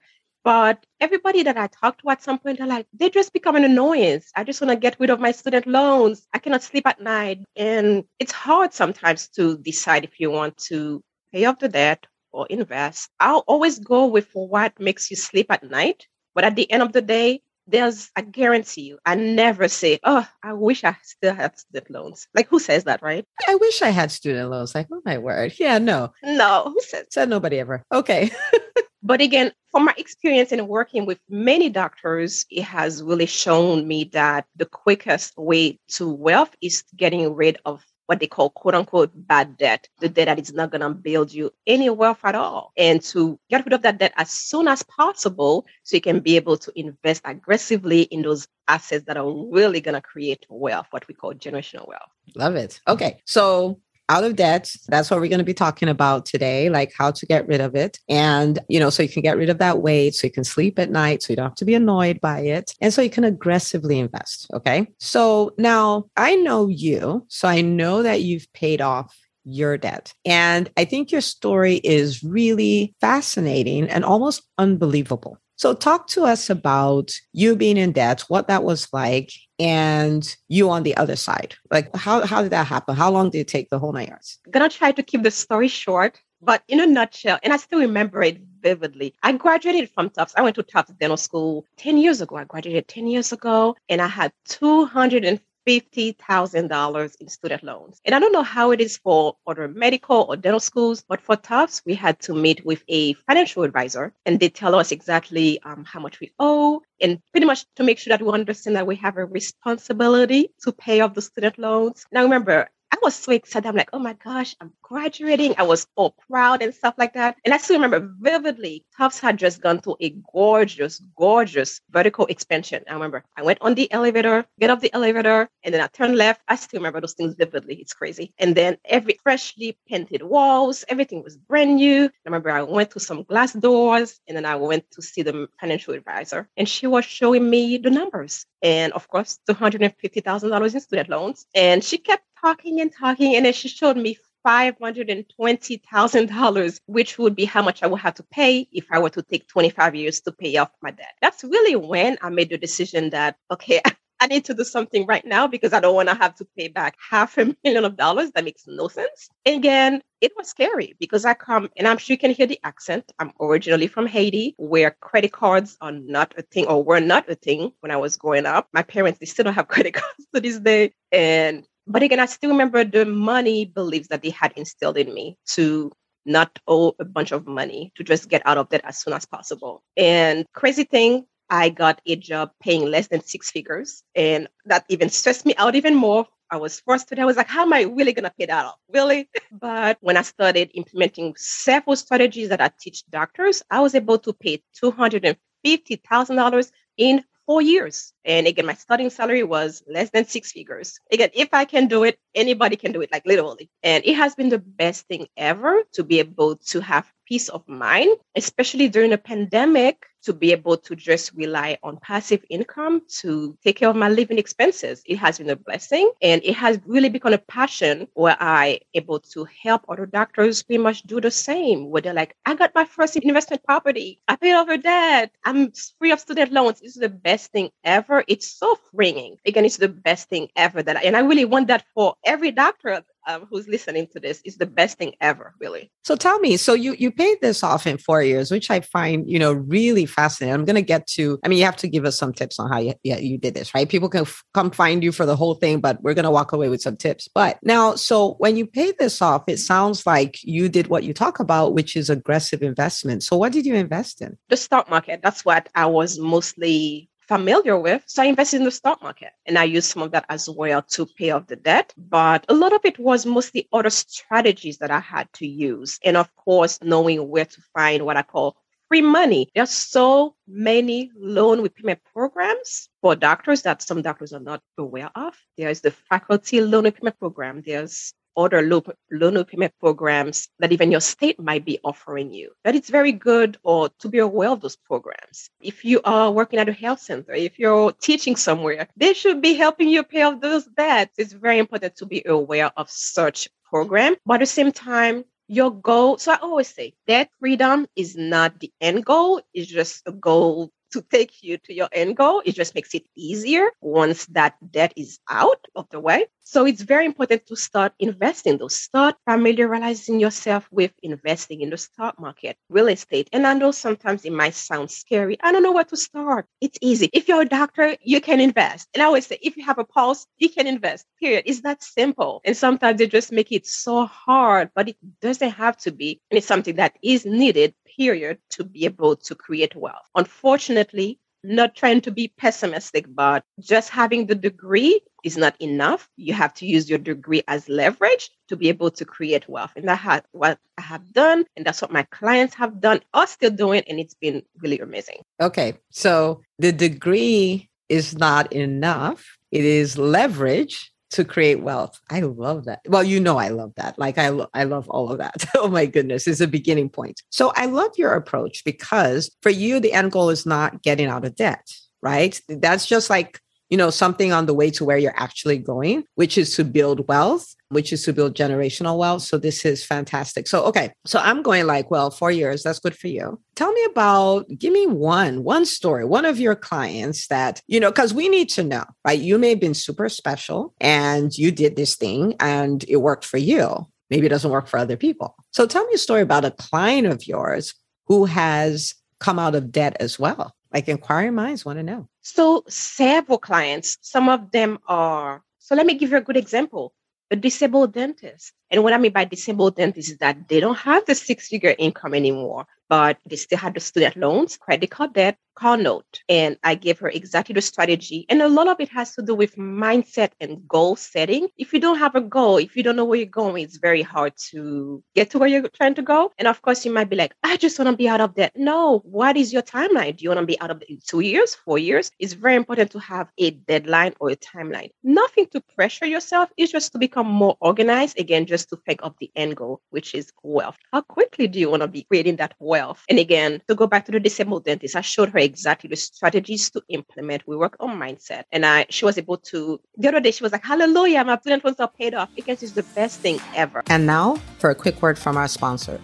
But 0.48 0.86
everybody 0.98 1.42
that 1.42 1.58
I 1.58 1.66
talk 1.66 2.00
to 2.00 2.08
at 2.08 2.22
some 2.22 2.38
point, 2.38 2.56
they're 2.56 2.66
like, 2.66 2.86
they 2.94 3.10
just 3.10 3.34
become 3.34 3.54
an 3.54 3.64
annoyance. 3.64 4.30
I 4.34 4.44
just 4.44 4.62
want 4.62 4.70
to 4.70 4.76
get 4.76 4.96
rid 4.98 5.10
of 5.10 5.20
my 5.20 5.30
student 5.30 5.66
loans. 5.66 6.26
I 6.32 6.38
cannot 6.38 6.62
sleep 6.62 6.86
at 6.86 7.02
night. 7.02 7.44
And 7.54 8.04
it's 8.18 8.32
hard 8.32 8.72
sometimes 8.72 9.28
to 9.36 9.58
decide 9.58 10.04
if 10.04 10.18
you 10.18 10.30
want 10.30 10.56
to 10.68 11.04
pay 11.34 11.44
off 11.44 11.58
the 11.58 11.68
debt 11.68 12.06
or 12.32 12.46
invest. 12.46 13.10
I'll 13.20 13.44
always 13.46 13.78
go 13.78 14.06
with 14.06 14.28
what 14.32 14.72
makes 14.80 15.10
you 15.10 15.18
sleep 15.18 15.48
at 15.50 15.64
night. 15.64 16.06
But 16.34 16.44
at 16.44 16.56
the 16.56 16.72
end 16.72 16.82
of 16.82 16.94
the 16.94 17.02
day, 17.02 17.42
there's 17.66 18.10
I 18.16 18.22
guarantee 18.22 18.84
you, 18.84 18.98
I 19.04 19.16
never 19.16 19.68
say, 19.68 19.98
Oh, 20.02 20.26
I 20.42 20.54
wish 20.54 20.82
I 20.82 20.96
still 21.02 21.34
had 21.34 21.58
student 21.58 21.90
loans. 21.90 22.26
Like 22.34 22.48
who 22.48 22.58
says 22.58 22.84
that, 22.84 23.02
right? 23.02 23.26
I 23.46 23.56
wish 23.56 23.82
I 23.82 23.90
had 23.90 24.10
student 24.10 24.48
loans. 24.48 24.74
Like, 24.74 24.86
oh 24.90 25.02
my 25.04 25.18
word. 25.18 25.52
Yeah, 25.58 25.76
no. 25.76 26.14
No, 26.24 26.72
who 26.74 26.80
says 26.80 27.04
said 27.10 27.28
nobody 27.28 27.58
ever. 27.58 27.84
Okay. 27.92 28.30
but 29.08 29.22
again, 29.22 29.52
from 29.70 29.86
my 29.86 29.94
experience 29.96 30.52
in 30.52 30.68
working 30.68 31.06
with 31.06 31.18
many 31.30 31.70
doctors, 31.70 32.44
it 32.50 32.64
has 32.64 33.02
really 33.02 33.24
shown 33.24 33.88
me 33.88 34.04
that 34.12 34.44
the 34.54 34.66
quickest 34.66 35.32
way 35.38 35.80
to 35.96 36.12
wealth 36.12 36.54
is 36.60 36.84
getting 36.94 37.34
rid 37.34 37.56
of 37.64 37.82
what 38.04 38.20
they 38.20 38.26
call 38.26 38.50
quote 38.50 38.74
unquote 38.74 39.10
bad 39.14 39.56
debt, 39.56 39.88
the 40.00 40.10
debt 40.10 40.26
that 40.26 40.38
is 40.38 40.52
not 40.52 40.70
going 40.70 40.82
to 40.82 40.90
build 40.90 41.32
you 41.32 41.50
any 41.66 41.88
wealth 41.88 42.20
at 42.22 42.34
all. 42.34 42.72
And 42.76 43.00
to 43.04 43.40
get 43.48 43.64
rid 43.64 43.72
of 43.72 43.80
that 43.80 43.96
debt 43.96 44.12
as 44.18 44.28
soon 44.28 44.68
as 44.68 44.82
possible 44.82 45.64
so 45.84 45.96
you 45.96 46.02
can 46.02 46.20
be 46.20 46.36
able 46.36 46.58
to 46.58 46.72
invest 46.78 47.22
aggressively 47.24 48.02
in 48.02 48.20
those 48.20 48.46
assets 48.68 49.06
that 49.06 49.16
are 49.16 49.30
really 49.50 49.80
going 49.80 49.94
to 49.94 50.02
create 50.02 50.44
wealth, 50.50 50.88
what 50.90 51.08
we 51.08 51.14
call 51.14 51.32
generational 51.32 51.88
wealth. 51.88 52.10
Love 52.34 52.56
it. 52.56 52.78
Okay. 52.86 53.22
So 53.24 53.80
out 54.08 54.24
of 54.24 54.36
debt. 54.36 54.72
That's 54.88 55.10
what 55.10 55.20
we're 55.20 55.28
going 55.28 55.38
to 55.38 55.44
be 55.44 55.54
talking 55.54 55.88
about 55.88 56.26
today, 56.26 56.70
like 56.70 56.92
how 56.96 57.10
to 57.10 57.26
get 57.26 57.46
rid 57.46 57.60
of 57.60 57.74
it. 57.74 57.98
And, 58.08 58.58
you 58.68 58.80
know, 58.80 58.90
so 58.90 59.02
you 59.02 59.08
can 59.08 59.22
get 59.22 59.36
rid 59.36 59.50
of 59.50 59.58
that 59.58 59.80
weight, 59.80 60.14
so 60.14 60.26
you 60.26 60.32
can 60.32 60.44
sleep 60.44 60.78
at 60.78 60.90
night, 60.90 61.22
so 61.22 61.32
you 61.32 61.36
don't 61.36 61.46
have 61.46 61.54
to 61.56 61.64
be 61.64 61.74
annoyed 61.74 62.20
by 62.20 62.40
it. 62.40 62.72
And 62.80 62.92
so 62.92 63.02
you 63.02 63.10
can 63.10 63.24
aggressively 63.24 63.98
invest. 63.98 64.48
Okay. 64.54 64.88
So 64.98 65.52
now 65.58 66.06
I 66.16 66.34
know 66.36 66.68
you. 66.68 67.26
So 67.28 67.48
I 67.48 67.60
know 67.60 68.02
that 68.02 68.22
you've 68.22 68.50
paid 68.52 68.80
off 68.80 69.16
your 69.44 69.78
debt. 69.78 70.12
And 70.24 70.70
I 70.76 70.84
think 70.84 71.10
your 71.10 71.20
story 71.20 71.76
is 71.76 72.22
really 72.22 72.94
fascinating 73.00 73.88
and 73.88 74.04
almost 74.04 74.42
unbelievable. 74.58 75.38
So, 75.56 75.74
talk 75.74 76.06
to 76.08 76.22
us 76.22 76.50
about 76.50 77.10
you 77.32 77.56
being 77.56 77.76
in 77.76 77.90
debt, 77.90 78.22
what 78.28 78.46
that 78.46 78.62
was 78.62 78.88
like, 78.92 79.32
and 79.58 80.36
you 80.48 80.70
on 80.70 80.82
the 80.82 80.96
other 80.96 81.16
side. 81.16 81.56
Like, 81.70 81.94
how, 81.96 82.24
how 82.26 82.42
did 82.42 82.52
that 82.52 82.66
happen? 82.66 82.94
How 82.94 83.10
long 83.10 83.30
did 83.30 83.40
it 83.40 83.48
take 83.48 83.70
the 83.70 83.78
whole 83.78 83.92
nine 83.92 84.08
yards? 84.08 84.38
To 84.52 84.68
try 84.68 84.92
to 84.92 85.02
keep 85.02 85.22
the 85.22 85.30
story 85.30 85.68
short, 85.68 86.20
but 86.40 86.62
in 86.68 86.80
a 86.80 86.86
nutshell, 86.86 87.38
and 87.42 87.52
I 87.52 87.56
still 87.56 87.80
remember 87.80 88.22
it 88.22 88.40
vividly. 88.60 89.14
I 89.22 89.32
graduated 89.32 89.90
from 89.90 90.10
Tufts. 90.10 90.34
I 90.36 90.42
went 90.42 90.56
to 90.56 90.62
Tufts 90.62 90.92
Dental 91.00 91.16
School 91.16 91.64
10 91.78 91.98
years 91.98 92.20
ago. 92.20 92.36
I 92.36 92.44
graduated 92.44 92.88
10 92.88 93.06
years 93.08 93.32
ago, 93.32 93.76
and 93.88 94.00
I 94.00 94.08
had 94.08 94.32
250 94.46 95.47
$50,000 95.68 97.20
in 97.20 97.28
student 97.28 97.62
loans. 97.62 98.00
And 98.06 98.14
I 98.14 98.18
don't 98.18 98.32
know 98.32 98.42
how 98.42 98.70
it 98.70 98.80
is 98.80 98.96
for 98.96 99.36
other 99.46 99.68
medical 99.68 100.24
or 100.26 100.36
dental 100.36 100.60
schools, 100.60 101.04
but 101.06 101.20
for 101.20 101.36
Tufts, 101.36 101.82
we 101.84 101.94
had 101.94 102.18
to 102.20 102.34
meet 102.34 102.64
with 102.64 102.82
a 102.88 103.12
financial 103.28 103.64
advisor 103.64 104.14
and 104.24 104.40
they 104.40 104.48
tell 104.48 104.74
us 104.74 104.92
exactly 104.92 105.60
um, 105.62 105.84
how 105.84 106.00
much 106.00 106.20
we 106.20 106.32
owe 106.38 106.80
and 107.02 107.20
pretty 107.32 107.46
much 107.46 107.66
to 107.76 107.82
make 107.84 107.98
sure 107.98 108.10
that 108.16 108.24
we 108.24 108.32
understand 108.32 108.76
that 108.76 108.86
we 108.86 108.96
have 108.96 109.18
a 109.18 109.26
responsibility 109.26 110.50
to 110.62 110.72
pay 110.72 111.00
off 111.00 111.12
the 111.12 111.22
student 111.22 111.58
loans. 111.58 112.06
Now, 112.10 112.22
remember, 112.22 112.70
I 112.92 112.96
was 113.02 113.14
so 113.14 113.32
excited. 113.32 113.68
I'm 113.68 113.76
like, 113.76 113.90
oh 113.92 113.98
my 113.98 114.14
gosh, 114.14 114.56
I'm 114.60 114.72
graduating. 114.82 115.54
I 115.58 115.62
was 115.62 115.86
all 115.94 116.14
proud 116.28 116.62
and 116.62 116.74
stuff 116.74 116.94
like 116.96 117.12
that. 117.14 117.36
And 117.44 117.52
I 117.52 117.58
still 117.58 117.76
remember 117.76 118.12
vividly, 118.18 118.84
Tufts 118.96 119.20
had 119.20 119.38
just 119.38 119.60
gone 119.60 119.80
through 119.80 119.96
a 120.00 120.14
gorgeous, 120.32 121.00
gorgeous 121.16 121.80
vertical 121.90 122.26
expansion. 122.26 122.82
I 122.88 122.94
remember 122.94 123.24
I 123.36 123.42
went 123.42 123.58
on 123.60 123.74
the 123.74 123.92
elevator, 123.92 124.46
get 124.58 124.70
off 124.70 124.80
the 124.80 124.92
elevator, 124.94 125.48
and 125.62 125.74
then 125.74 125.82
I 125.82 125.88
turned 125.88 126.16
left. 126.16 126.40
I 126.48 126.56
still 126.56 126.80
remember 126.80 127.00
those 127.00 127.14
things 127.14 127.34
vividly. 127.34 127.76
It's 127.76 127.92
crazy. 127.92 128.32
And 128.38 128.54
then 128.54 128.78
every 128.86 129.18
freshly 129.22 129.78
painted 129.86 130.22
walls, 130.22 130.84
everything 130.88 131.22
was 131.22 131.36
brand 131.36 131.76
new. 131.76 132.06
I 132.06 132.10
remember 132.24 132.50
I 132.50 132.62
went 132.62 132.90
to 132.92 133.00
some 133.00 133.22
glass 133.24 133.52
doors 133.52 134.18
and 134.26 134.36
then 134.36 134.46
I 134.46 134.56
went 134.56 134.90
to 134.92 135.02
see 135.02 135.22
the 135.22 135.48
financial 135.60 135.94
advisor. 135.94 136.48
And 136.56 136.68
she 136.68 136.86
was 136.86 137.04
showing 137.04 137.48
me 137.48 137.76
the 137.76 137.90
numbers. 137.90 138.46
And 138.62 138.92
of 138.94 139.08
course, 139.08 139.38
$250,000 139.48 140.74
in 140.74 140.80
student 140.80 141.08
loans. 141.08 141.46
And 141.54 141.84
she 141.84 141.98
kept 141.98 142.24
talking 142.40 142.80
and 142.80 142.92
talking. 142.92 143.36
And 143.36 143.46
then 143.46 143.52
she 143.52 143.68
showed 143.68 143.96
me 143.96 144.16
$520,000, 144.46 146.80
which 146.86 147.18
would 147.18 147.34
be 147.36 147.44
how 147.44 147.62
much 147.62 147.82
I 147.82 147.86
would 147.86 148.00
have 148.00 148.14
to 148.14 148.22
pay 148.24 148.66
if 148.72 148.86
I 148.90 148.98
were 148.98 149.10
to 149.10 149.22
take 149.22 149.46
25 149.48 149.94
years 149.94 150.20
to 150.22 150.32
pay 150.32 150.56
off 150.56 150.70
my 150.82 150.90
debt. 150.90 151.14
That's 151.20 151.44
really 151.44 151.76
when 151.76 152.16
I 152.22 152.30
made 152.30 152.48
the 152.50 152.58
decision 152.58 153.10
that, 153.10 153.36
okay, 153.50 153.80
I 154.20 154.26
need 154.26 154.44
to 154.46 154.54
do 154.54 154.64
something 154.64 155.06
right 155.06 155.24
now 155.24 155.46
because 155.46 155.72
I 155.72 155.80
don't 155.80 155.94
want 155.94 156.08
to 156.08 156.14
have 156.14 156.34
to 156.36 156.46
pay 156.56 156.68
back 156.68 156.96
half 157.10 157.38
a 157.38 157.54
million 157.64 157.84
of 157.84 157.96
dollars. 157.96 158.32
That 158.32 158.44
makes 158.44 158.64
no 158.66 158.88
sense. 158.88 159.28
again, 159.46 160.02
it 160.20 160.32
was 160.36 160.48
scary 160.48 160.96
because 160.98 161.24
I 161.24 161.34
come 161.34 161.68
and 161.76 161.86
I'm 161.86 161.98
sure 161.98 162.14
you 162.14 162.18
can 162.18 162.32
hear 162.32 162.46
the 162.46 162.58
accent. 162.64 163.12
I'm 163.20 163.32
originally 163.40 163.86
from 163.86 164.06
Haiti, 164.06 164.54
where 164.58 164.90
credit 165.00 165.32
cards 165.32 165.76
are 165.80 165.92
not 165.92 166.34
a 166.36 166.42
thing 166.42 166.66
or 166.66 166.82
were 166.82 167.00
not 167.00 167.30
a 167.30 167.36
thing 167.36 167.72
when 167.80 167.92
I 167.92 167.96
was 167.96 168.16
growing 168.16 168.46
up. 168.46 168.68
My 168.72 168.82
parents, 168.82 169.20
they 169.20 169.26
still 169.26 169.44
don't 169.44 169.54
have 169.54 169.68
credit 169.68 169.94
cards 169.94 170.26
to 170.34 170.40
this 170.40 170.58
day. 170.58 170.92
And 171.12 171.64
but 171.88 172.02
again, 172.02 172.20
I 172.20 172.26
still 172.26 172.50
remember 172.50 172.84
the 172.84 173.04
money 173.04 173.64
beliefs 173.64 174.08
that 174.08 174.22
they 174.22 174.30
had 174.30 174.52
instilled 174.56 174.98
in 174.98 175.12
me 175.12 175.36
to 175.54 175.90
not 176.26 176.58
owe 176.68 176.94
a 177.00 177.04
bunch 177.04 177.32
of 177.32 177.46
money 177.46 177.92
to 177.96 178.04
just 178.04 178.28
get 178.28 178.42
out 178.44 178.58
of 178.58 178.68
debt 178.68 178.82
as 178.84 178.98
soon 179.00 179.14
as 179.14 179.24
possible. 179.24 179.82
And 179.96 180.44
crazy 180.52 180.84
thing, 180.84 181.24
I 181.50 181.70
got 181.70 182.00
a 182.06 182.16
job 182.16 182.50
paying 182.60 182.84
less 182.86 183.08
than 183.08 183.22
six 183.22 183.50
figures. 183.50 184.02
And 184.14 184.48
that 184.66 184.84
even 184.88 185.08
stressed 185.08 185.46
me 185.46 185.54
out 185.56 185.74
even 185.74 185.94
more. 185.94 186.26
I 186.50 186.56
was 186.58 186.80
frustrated. 186.80 187.22
I 187.22 187.26
was 187.26 187.36
like, 187.36 187.48
how 187.48 187.62
am 187.62 187.72
I 187.72 187.82
really 187.82 188.12
going 188.12 188.24
to 188.24 188.32
pay 188.38 188.46
that 188.46 188.64
off? 188.66 188.78
Really? 188.92 189.28
But 189.52 189.98
when 190.00 190.16
I 190.16 190.22
started 190.22 190.70
implementing 190.74 191.34
several 191.36 191.96
strategies 191.96 192.50
that 192.50 192.60
I 192.60 192.70
teach 192.78 193.04
doctors, 193.10 193.62
I 193.70 193.80
was 193.80 193.94
able 193.94 194.18
to 194.18 194.32
pay 194.32 194.62
$250,000 194.82 196.70
in 196.98 197.24
four 197.48 197.62
years. 197.62 198.12
And 198.26 198.46
again, 198.46 198.66
my 198.66 198.74
starting 198.74 199.08
salary 199.08 199.42
was 199.42 199.82
less 199.88 200.10
than 200.10 200.26
six 200.26 200.52
figures. 200.52 201.00
Again, 201.10 201.30
if 201.32 201.48
I 201.54 201.64
can 201.64 201.88
do 201.88 202.04
it, 202.04 202.18
anybody 202.34 202.76
can 202.76 202.92
do 202.92 203.00
it, 203.00 203.10
like 203.10 203.24
literally. 203.24 203.70
And 203.82 204.04
it 204.04 204.16
has 204.16 204.34
been 204.34 204.50
the 204.50 204.58
best 204.58 205.08
thing 205.08 205.28
ever 205.34 205.82
to 205.94 206.04
be 206.04 206.18
able 206.18 206.56
to 206.56 206.80
have 206.80 207.10
peace 207.26 207.48
of 207.48 207.66
mind, 207.66 208.14
especially 208.36 208.88
during 208.88 209.14
a 209.14 209.18
pandemic, 209.18 210.04
to 210.28 210.34
be 210.34 210.52
able 210.52 210.76
to 210.76 210.94
just 210.94 211.32
rely 211.32 211.78
on 211.82 211.96
passive 212.02 212.44
income 212.50 213.00
to 213.08 213.56
take 213.64 213.76
care 213.76 213.88
of 213.88 213.96
my 213.96 214.10
living 214.10 214.36
expenses. 214.36 215.02
It 215.06 215.16
has 215.16 215.38
been 215.38 215.48
a 215.48 215.56
blessing 215.56 216.12
and 216.20 216.42
it 216.44 216.52
has 216.54 216.78
really 216.84 217.08
become 217.08 217.32
a 217.32 217.38
passion 217.38 218.08
where 218.12 218.36
I 218.38 218.80
able 218.92 219.20
to 219.32 219.48
help 219.62 219.86
other 219.88 220.04
doctors 220.04 220.62
pretty 220.62 220.82
much 220.82 221.04
do 221.04 221.18
the 221.18 221.30
same. 221.30 221.88
Where 221.88 222.02
they're 222.02 222.12
like, 222.12 222.36
I 222.44 222.54
got 222.54 222.74
my 222.74 222.84
first 222.84 223.16
investment 223.16 223.64
property. 223.64 224.20
I 224.28 224.36
paid 224.36 224.52
off 224.52 224.68
her 224.68 224.76
debt. 224.76 225.30
I'm 225.46 225.72
free 225.98 226.12
of 226.12 226.20
student 226.20 226.52
loans. 226.52 226.80
It's 226.82 226.98
the 226.98 227.08
best 227.08 227.50
thing 227.50 227.70
ever. 227.82 228.22
It's 228.28 228.52
so 228.52 228.76
freeing. 228.92 229.36
Again, 229.46 229.64
it's 229.64 229.78
the 229.78 229.88
best 229.88 230.28
thing 230.28 230.48
ever 230.56 230.82
that 230.82 230.98
I, 230.98 231.00
and 231.04 231.16
I 231.16 231.20
really 231.20 231.46
want 231.46 231.68
that 231.68 231.86
for 231.94 232.16
every 232.22 232.50
doctor 232.50 233.02
um, 233.28 233.46
who's 233.48 233.68
listening 233.68 234.08
to 234.12 234.18
this 234.18 234.40
is 234.44 234.56
the 234.56 234.66
best 234.66 234.98
thing 234.98 235.14
ever, 235.20 235.54
really. 235.60 235.92
So 236.02 236.16
tell 236.16 236.40
me, 236.40 236.56
so 236.56 236.72
you 236.72 236.94
you 236.94 237.12
paid 237.12 237.38
this 237.42 237.62
off 237.62 237.86
in 237.86 237.98
four 237.98 238.22
years, 238.22 238.50
which 238.50 238.70
I 238.70 238.80
find 238.80 239.30
you 239.30 239.38
know 239.38 239.52
really 239.52 240.06
fascinating. 240.06 240.54
I'm 240.54 240.64
going 240.64 240.76
to 240.76 240.82
get 240.82 241.06
to. 241.08 241.38
I 241.44 241.48
mean, 241.48 241.58
you 241.58 241.64
have 241.66 241.76
to 241.76 241.88
give 241.88 242.04
us 242.04 242.18
some 242.18 242.32
tips 242.32 242.58
on 242.58 242.70
how 242.70 242.78
you 242.78 242.94
yeah, 243.04 243.18
you 243.18 243.38
did 243.38 243.54
this, 243.54 243.74
right? 243.74 243.88
People 243.88 244.08
can 244.08 244.22
f- 244.22 244.42
come 244.54 244.70
find 244.70 245.04
you 245.04 245.12
for 245.12 245.26
the 245.26 245.36
whole 245.36 245.54
thing, 245.54 245.80
but 245.80 246.02
we're 246.02 246.14
going 246.14 246.24
to 246.24 246.30
walk 246.30 246.52
away 246.52 246.68
with 246.68 246.80
some 246.80 246.96
tips. 246.96 247.28
But 247.32 247.58
now, 247.62 247.94
so 247.94 248.34
when 248.38 248.56
you 248.56 248.66
paid 248.66 248.96
this 248.98 249.20
off, 249.20 249.44
it 249.46 249.58
sounds 249.58 250.06
like 250.06 250.38
you 250.42 250.68
did 250.68 250.88
what 250.88 251.04
you 251.04 251.12
talk 251.12 251.38
about, 251.38 251.74
which 251.74 251.96
is 251.96 252.08
aggressive 252.08 252.62
investment. 252.62 253.22
So 253.22 253.36
what 253.36 253.52
did 253.52 253.66
you 253.66 253.74
invest 253.74 254.22
in? 254.22 254.38
The 254.48 254.56
stock 254.56 254.88
market. 254.88 255.20
That's 255.22 255.44
what 255.44 255.68
I 255.74 255.86
was 255.86 256.18
mostly 256.18 257.10
familiar 257.28 257.78
with. 257.78 258.02
So 258.06 258.22
I 258.22 258.26
invested 258.26 258.56
in 258.58 258.64
the 258.64 258.70
stock 258.70 259.02
market 259.02 259.32
and 259.46 259.58
I 259.58 259.64
used 259.64 259.90
some 259.90 260.02
of 260.02 260.10
that 260.12 260.24
as 260.28 260.48
well 260.48 260.82
to 260.82 261.06
pay 261.06 261.30
off 261.30 261.46
the 261.46 261.56
debt. 261.56 261.92
But 261.96 262.46
a 262.48 262.54
lot 262.54 262.72
of 262.72 262.80
it 262.84 262.98
was 262.98 263.26
mostly 263.26 263.68
other 263.72 263.90
strategies 263.90 264.78
that 264.78 264.90
I 264.90 265.00
had 265.00 265.32
to 265.34 265.46
use. 265.46 265.98
And 266.04 266.16
of 266.16 266.34
course, 266.36 266.78
knowing 266.82 267.28
where 267.28 267.44
to 267.44 267.62
find 267.74 268.04
what 268.04 268.16
I 268.16 268.22
call 268.22 268.56
free 268.88 269.02
money. 269.02 269.50
There's 269.54 269.70
so 269.70 270.34
many 270.46 271.10
loan 271.14 271.60
repayment 271.60 272.00
programs 272.12 272.88
for 273.02 273.14
doctors 273.14 273.62
that 273.62 273.82
some 273.82 274.02
doctors 274.02 274.32
are 274.32 274.40
not 274.40 274.62
aware 274.78 275.10
of. 275.14 275.34
There's 275.56 275.82
the 275.82 275.90
faculty 275.90 276.60
loan 276.60 276.84
repayment 276.84 277.18
program. 277.18 277.62
There's 277.64 278.14
other 278.38 278.62
loan 278.62 279.34
repayment 279.34 279.74
programs 279.80 280.48
that 280.60 280.72
even 280.72 280.90
your 280.90 281.00
state 281.00 281.38
might 281.40 281.64
be 281.64 281.78
offering 281.84 282.32
you. 282.32 282.52
That 282.64 282.74
it's 282.76 282.88
very 282.88 283.12
good 283.12 283.58
or 283.64 283.90
to 283.98 284.08
be 284.08 284.18
aware 284.18 284.50
of 284.50 284.60
those 284.60 284.76
programs. 284.76 285.50
If 285.60 285.84
you 285.84 286.00
are 286.04 286.30
working 286.30 286.58
at 286.60 286.68
a 286.68 286.72
health 286.72 287.00
center, 287.00 287.32
if 287.32 287.58
you're 287.58 287.92
teaching 287.92 288.36
somewhere, 288.36 288.88
they 288.96 289.12
should 289.12 289.42
be 289.42 289.54
helping 289.54 289.88
you 289.88 290.04
pay 290.04 290.22
off 290.22 290.40
those 290.40 290.64
debts. 290.64 291.18
It's 291.18 291.32
very 291.32 291.58
important 291.58 291.96
to 291.96 292.06
be 292.06 292.22
aware 292.24 292.70
of 292.76 292.88
such 292.88 293.48
program. 293.64 294.16
But 294.24 294.34
at 294.34 294.40
the 294.40 294.46
same 294.46 294.72
time, 294.72 295.24
your 295.48 295.70
goal. 295.70 296.18
So 296.18 296.32
I 296.32 296.36
always 296.36 296.68
say 296.68 296.94
debt 297.06 297.30
freedom 297.40 297.86
is 297.96 298.16
not 298.16 298.60
the 298.60 298.72
end 298.80 299.04
goal. 299.04 299.40
It's 299.52 299.66
just 299.66 300.02
a 300.06 300.12
goal 300.12 300.70
to 300.92 301.02
take 301.02 301.42
you 301.42 301.58
to 301.58 301.74
your 301.74 301.88
end 301.92 302.16
goal. 302.16 302.42
It 302.44 302.54
just 302.54 302.74
makes 302.74 302.94
it 302.94 303.04
easier 303.16 303.70
once 303.80 304.26
that 304.26 304.56
debt 304.70 304.92
is 304.96 305.18
out 305.28 305.66
of 305.74 305.88
the 305.90 306.00
way. 306.00 306.26
So 306.50 306.64
it's 306.64 306.80
very 306.80 307.04
important 307.04 307.44
to 307.48 307.56
start 307.56 307.92
investing 307.98 308.56
those. 308.56 308.74
Start 308.74 309.16
familiarizing 309.28 310.18
yourself 310.18 310.66
with 310.70 310.92
investing 311.02 311.60
in 311.60 311.68
the 311.68 311.76
stock 311.76 312.18
market, 312.18 312.56
real 312.70 312.88
estate. 312.88 313.28
And 313.34 313.46
I 313.46 313.52
know 313.52 313.70
sometimes 313.70 314.24
it 314.24 314.32
might 314.32 314.54
sound 314.54 314.90
scary. 314.90 315.36
I 315.42 315.52
don't 315.52 315.62
know 315.62 315.72
where 315.72 315.84
to 315.84 315.96
start. 315.98 316.46
It's 316.62 316.78
easy. 316.80 317.10
If 317.12 317.28
you're 317.28 317.42
a 317.42 317.44
doctor, 317.44 317.98
you 318.00 318.22
can 318.22 318.40
invest. 318.40 318.88
And 318.94 319.02
I 319.02 319.04
always 319.04 319.26
say, 319.26 319.38
if 319.42 319.58
you 319.58 319.64
have 319.66 319.78
a 319.78 319.84
pulse, 319.84 320.24
you 320.38 320.48
can 320.48 320.66
invest. 320.66 321.04
Period. 321.20 321.42
It's 321.44 321.60
that 321.60 321.82
simple. 321.82 322.40
And 322.46 322.56
sometimes 322.56 322.96
they 322.96 323.08
just 323.08 323.30
make 323.30 323.52
it 323.52 323.66
so 323.66 324.06
hard, 324.06 324.70
but 324.74 324.88
it 324.88 324.96
doesn't 325.20 325.50
have 325.50 325.76
to 325.82 325.92
be. 325.92 326.18
And 326.30 326.38
it's 326.38 326.46
something 326.46 326.76
that 326.76 326.96
is 327.02 327.26
needed 327.26 327.74
period 327.98 328.38
to 328.52 328.64
be 328.64 328.86
able 328.86 329.16
to 329.16 329.34
create 329.34 329.76
wealth. 329.76 330.08
Unfortunately, 330.14 331.18
not 331.44 331.74
trying 331.74 332.00
to 332.02 332.10
be 332.10 332.32
pessimistic, 332.36 333.06
but 333.08 333.44
just 333.60 333.90
having 333.90 334.26
the 334.26 334.34
degree 334.34 335.00
is 335.24 335.36
not 335.36 335.54
enough. 335.60 336.08
You 336.16 336.32
have 336.34 336.54
to 336.54 336.66
use 336.66 336.88
your 336.88 336.98
degree 336.98 337.42
as 337.48 337.68
leverage 337.68 338.30
to 338.48 338.56
be 338.56 338.68
able 338.68 338.90
to 338.92 339.04
create 339.04 339.48
wealth. 339.48 339.72
And 339.76 339.88
that's 339.88 340.26
what 340.32 340.58
I 340.76 340.82
have 340.82 341.12
done. 341.12 341.44
And 341.56 341.66
that's 341.66 341.82
what 341.82 341.92
my 341.92 342.04
clients 342.04 342.54
have 342.54 342.80
done, 342.80 343.00
are 343.14 343.26
still 343.26 343.50
doing. 343.50 343.82
And 343.88 343.98
it's 343.98 344.14
been 344.14 344.42
really 344.58 344.78
amazing. 344.78 345.22
Okay. 345.40 345.74
So 345.90 346.42
the 346.58 346.72
degree 346.72 347.68
is 347.88 348.16
not 348.16 348.52
enough. 348.52 349.38
It 349.50 349.64
is 349.64 349.98
leverage 349.98 350.92
to 351.10 351.24
create 351.24 351.62
wealth. 351.62 352.00
I 352.10 352.20
love 352.20 352.66
that. 352.66 352.80
Well, 352.86 353.04
you 353.04 353.20
know, 353.20 353.38
I 353.38 353.48
love 353.48 353.72
that. 353.76 353.98
Like, 353.98 354.18
I, 354.18 354.28
lo- 354.28 354.50
I 354.54 354.64
love 354.64 354.88
all 354.88 355.10
of 355.10 355.18
that. 355.18 355.44
oh 355.56 355.68
my 355.68 355.86
goodness, 355.86 356.26
it's 356.26 356.40
a 356.40 356.46
beginning 356.48 356.90
point. 356.90 357.22
So 357.30 357.52
I 357.56 357.66
love 357.66 357.92
your 357.96 358.14
approach 358.14 358.62
because 358.64 359.34
for 359.42 359.50
you, 359.50 359.80
the 359.80 359.92
end 359.92 360.12
goal 360.12 360.30
is 360.30 360.44
not 360.44 360.82
getting 360.82 361.06
out 361.06 361.24
of 361.24 361.36
debt, 361.36 361.66
right? 362.02 362.40
That's 362.48 362.86
just 362.86 363.10
like 363.10 363.40
you 363.70 363.76
know, 363.76 363.90
something 363.90 364.32
on 364.32 364.46
the 364.46 364.54
way 364.54 364.70
to 364.70 364.84
where 364.84 364.98
you're 364.98 365.18
actually 365.18 365.58
going, 365.58 366.04
which 366.14 366.38
is 366.38 366.56
to 366.56 366.64
build 366.64 367.06
wealth, 367.08 367.54
which 367.70 367.92
is 367.92 368.04
to 368.04 368.12
build 368.12 368.34
generational 368.34 368.98
wealth. 368.98 369.22
So 369.22 369.38
this 369.38 369.64
is 369.64 369.84
fantastic. 369.84 370.46
So, 370.46 370.64
okay. 370.64 370.92
So 371.04 371.18
I'm 371.18 371.42
going 371.42 371.66
like, 371.66 371.90
well, 371.90 372.10
four 372.10 372.30
years, 372.30 372.62
that's 372.62 372.78
good 372.78 372.96
for 372.96 373.08
you. 373.08 373.40
Tell 373.56 373.72
me 373.72 373.84
about, 373.84 374.46
give 374.58 374.72
me 374.72 374.86
one, 374.86 375.44
one 375.44 375.66
story, 375.66 376.04
one 376.04 376.24
of 376.24 376.38
your 376.38 376.54
clients 376.54 377.26
that, 377.28 377.60
you 377.66 377.80
know, 377.80 377.90
because 377.90 378.14
we 378.14 378.28
need 378.28 378.48
to 378.50 378.64
know, 378.64 378.84
right? 379.04 379.20
You 379.20 379.38
may 379.38 379.50
have 379.50 379.60
been 379.60 379.74
super 379.74 380.08
special 380.08 380.74
and 380.80 381.36
you 381.36 381.50
did 381.50 381.76
this 381.76 381.96
thing 381.96 382.34
and 382.40 382.84
it 382.88 382.96
worked 382.96 383.24
for 383.24 383.38
you. 383.38 383.86
Maybe 384.10 384.26
it 384.26 384.30
doesn't 384.30 384.50
work 384.50 384.68
for 384.68 384.78
other 384.78 384.96
people. 384.96 385.34
So 385.50 385.66
tell 385.66 385.84
me 385.86 385.94
a 385.94 385.98
story 385.98 386.22
about 386.22 386.44
a 386.44 386.50
client 386.52 387.06
of 387.06 387.26
yours 387.26 387.74
who 388.06 388.24
has 388.24 388.94
come 389.20 389.38
out 389.38 389.54
of 389.54 389.70
debt 389.70 389.96
as 390.00 390.18
well. 390.18 390.54
Like 390.72 390.88
inquiring 390.88 391.34
minds 391.34 391.64
want 391.64 391.78
to 391.78 391.82
know. 391.82 392.08
So, 392.20 392.62
several 392.68 393.38
clients, 393.38 393.96
some 394.02 394.28
of 394.28 394.50
them 394.50 394.78
are. 394.86 395.42
So, 395.60 395.74
let 395.74 395.86
me 395.86 395.94
give 395.94 396.10
you 396.10 396.18
a 396.18 396.22
good 396.22 396.36
example 396.36 396.92
a 397.30 397.36
disabled 397.36 397.92
dentist. 397.92 398.52
And 398.70 398.82
what 398.82 398.92
I 398.92 398.98
mean 398.98 399.12
by 399.12 399.24
disabled 399.24 399.76
dentist 399.76 400.10
is 400.10 400.18
that 400.18 400.48
they 400.48 400.60
don't 400.60 400.78
have 400.78 401.06
the 401.06 401.14
six 401.14 401.48
figure 401.48 401.74
income 401.78 402.14
anymore 402.14 402.66
but 402.88 403.18
they 403.26 403.36
still 403.36 403.58
had 403.58 403.74
the 403.74 403.80
student 403.80 404.16
loans, 404.16 404.56
credit 404.56 404.90
card 404.90 405.12
debt, 405.14 405.38
car 405.58 405.76
note. 405.76 406.22
And 406.28 406.56
I 406.62 406.76
gave 406.76 406.98
her 407.00 407.08
exactly 407.08 407.52
the 407.52 407.60
strategy. 407.60 408.24
And 408.28 408.40
a 408.40 408.48
lot 408.48 408.68
of 408.68 408.80
it 408.80 408.88
has 408.90 409.14
to 409.16 409.22
do 409.22 409.34
with 409.34 409.56
mindset 409.56 410.30
and 410.40 410.66
goal 410.68 410.94
setting. 410.94 411.48
If 411.56 411.72
you 411.72 411.80
don't 411.80 411.98
have 411.98 412.14
a 412.14 412.20
goal, 412.20 412.58
if 412.58 412.76
you 412.76 412.82
don't 412.84 412.96
know 412.96 413.04
where 413.04 413.18
you're 413.18 413.26
going, 413.26 413.64
it's 413.64 413.78
very 413.78 414.02
hard 414.02 414.34
to 414.50 415.02
get 415.16 415.30
to 415.30 415.38
where 415.38 415.48
you're 415.48 415.68
trying 415.68 415.96
to 415.96 416.02
go. 416.02 416.32
And 416.38 416.46
of 416.46 416.62
course, 416.62 416.84
you 416.84 416.92
might 416.92 417.10
be 417.10 417.16
like, 417.16 417.34
I 417.42 417.56
just 417.56 417.78
want 417.78 417.90
to 417.90 417.96
be 417.96 418.08
out 418.08 418.20
of 418.20 418.36
debt. 418.36 418.52
No, 418.54 419.00
what 419.00 419.36
is 419.36 419.52
your 419.52 419.62
timeline? 419.62 420.16
Do 420.16 420.22
you 420.22 420.30
want 420.30 420.40
to 420.40 420.46
be 420.46 420.60
out 420.60 420.70
of 420.70 420.82
in 420.88 421.00
two 421.04 421.20
years, 421.20 421.56
four 421.56 421.78
years? 421.78 422.12
It's 422.20 422.34
very 422.34 422.54
important 422.54 422.92
to 422.92 423.00
have 423.00 423.28
a 423.38 423.50
deadline 423.50 424.14
or 424.20 424.30
a 424.30 424.36
timeline. 424.36 424.90
Nothing 425.02 425.46
to 425.48 425.60
pressure 425.74 426.06
yourself, 426.06 426.50
it's 426.56 426.70
just 426.70 426.92
to 426.92 426.98
become 426.98 427.26
more 427.26 427.56
organized. 427.60 428.18
Again, 428.18 428.46
just 428.46 428.68
to 428.70 428.76
pick 428.76 429.00
up 429.02 429.16
the 429.18 429.30
end 429.34 429.56
goal, 429.56 429.80
which 429.90 430.14
is 430.14 430.32
wealth. 430.42 430.76
How 430.92 431.00
quickly 431.00 431.48
do 431.48 431.58
you 431.58 431.68
want 431.68 431.82
to 431.82 431.88
be 431.88 432.02
creating 432.02 432.36
that 432.36 432.54
wealth? 432.60 432.77
And 433.08 433.18
again, 433.18 433.62
to 433.68 433.74
go 433.74 433.86
back 433.86 434.04
to 434.06 434.12
the 434.12 434.20
disabled 434.20 434.64
dentist, 434.64 434.96
I 434.96 435.00
showed 435.00 435.30
her 435.30 435.38
exactly 435.38 435.88
the 435.88 435.96
strategies 435.96 436.70
to 436.70 436.82
implement. 436.88 437.46
We 437.46 437.56
work 437.56 437.76
on 437.80 437.98
mindset. 437.98 438.44
And 438.52 438.64
I 438.64 438.86
she 438.90 439.04
was 439.04 439.18
able 439.18 439.38
to 439.52 439.80
the 439.96 440.08
other 440.08 440.20
day 440.20 440.30
she 440.30 440.42
was 440.42 440.52
like, 440.52 440.64
Hallelujah, 440.64 441.24
my 441.24 441.38
student 441.38 441.64
loans 441.64 441.80
are 441.80 441.88
paid 441.88 442.14
off 442.14 442.30
because 442.34 442.62
it's 442.62 442.72
the 442.72 442.82
best 442.82 443.20
thing 443.20 443.40
ever. 443.54 443.82
And 443.88 444.06
now 444.06 444.36
for 444.58 444.70
a 444.70 444.74
quick 444.74 445.02
word 445.02 445.18
from 445.18 445.36
our 445.36 445.48
sponsor. 445.48 446.00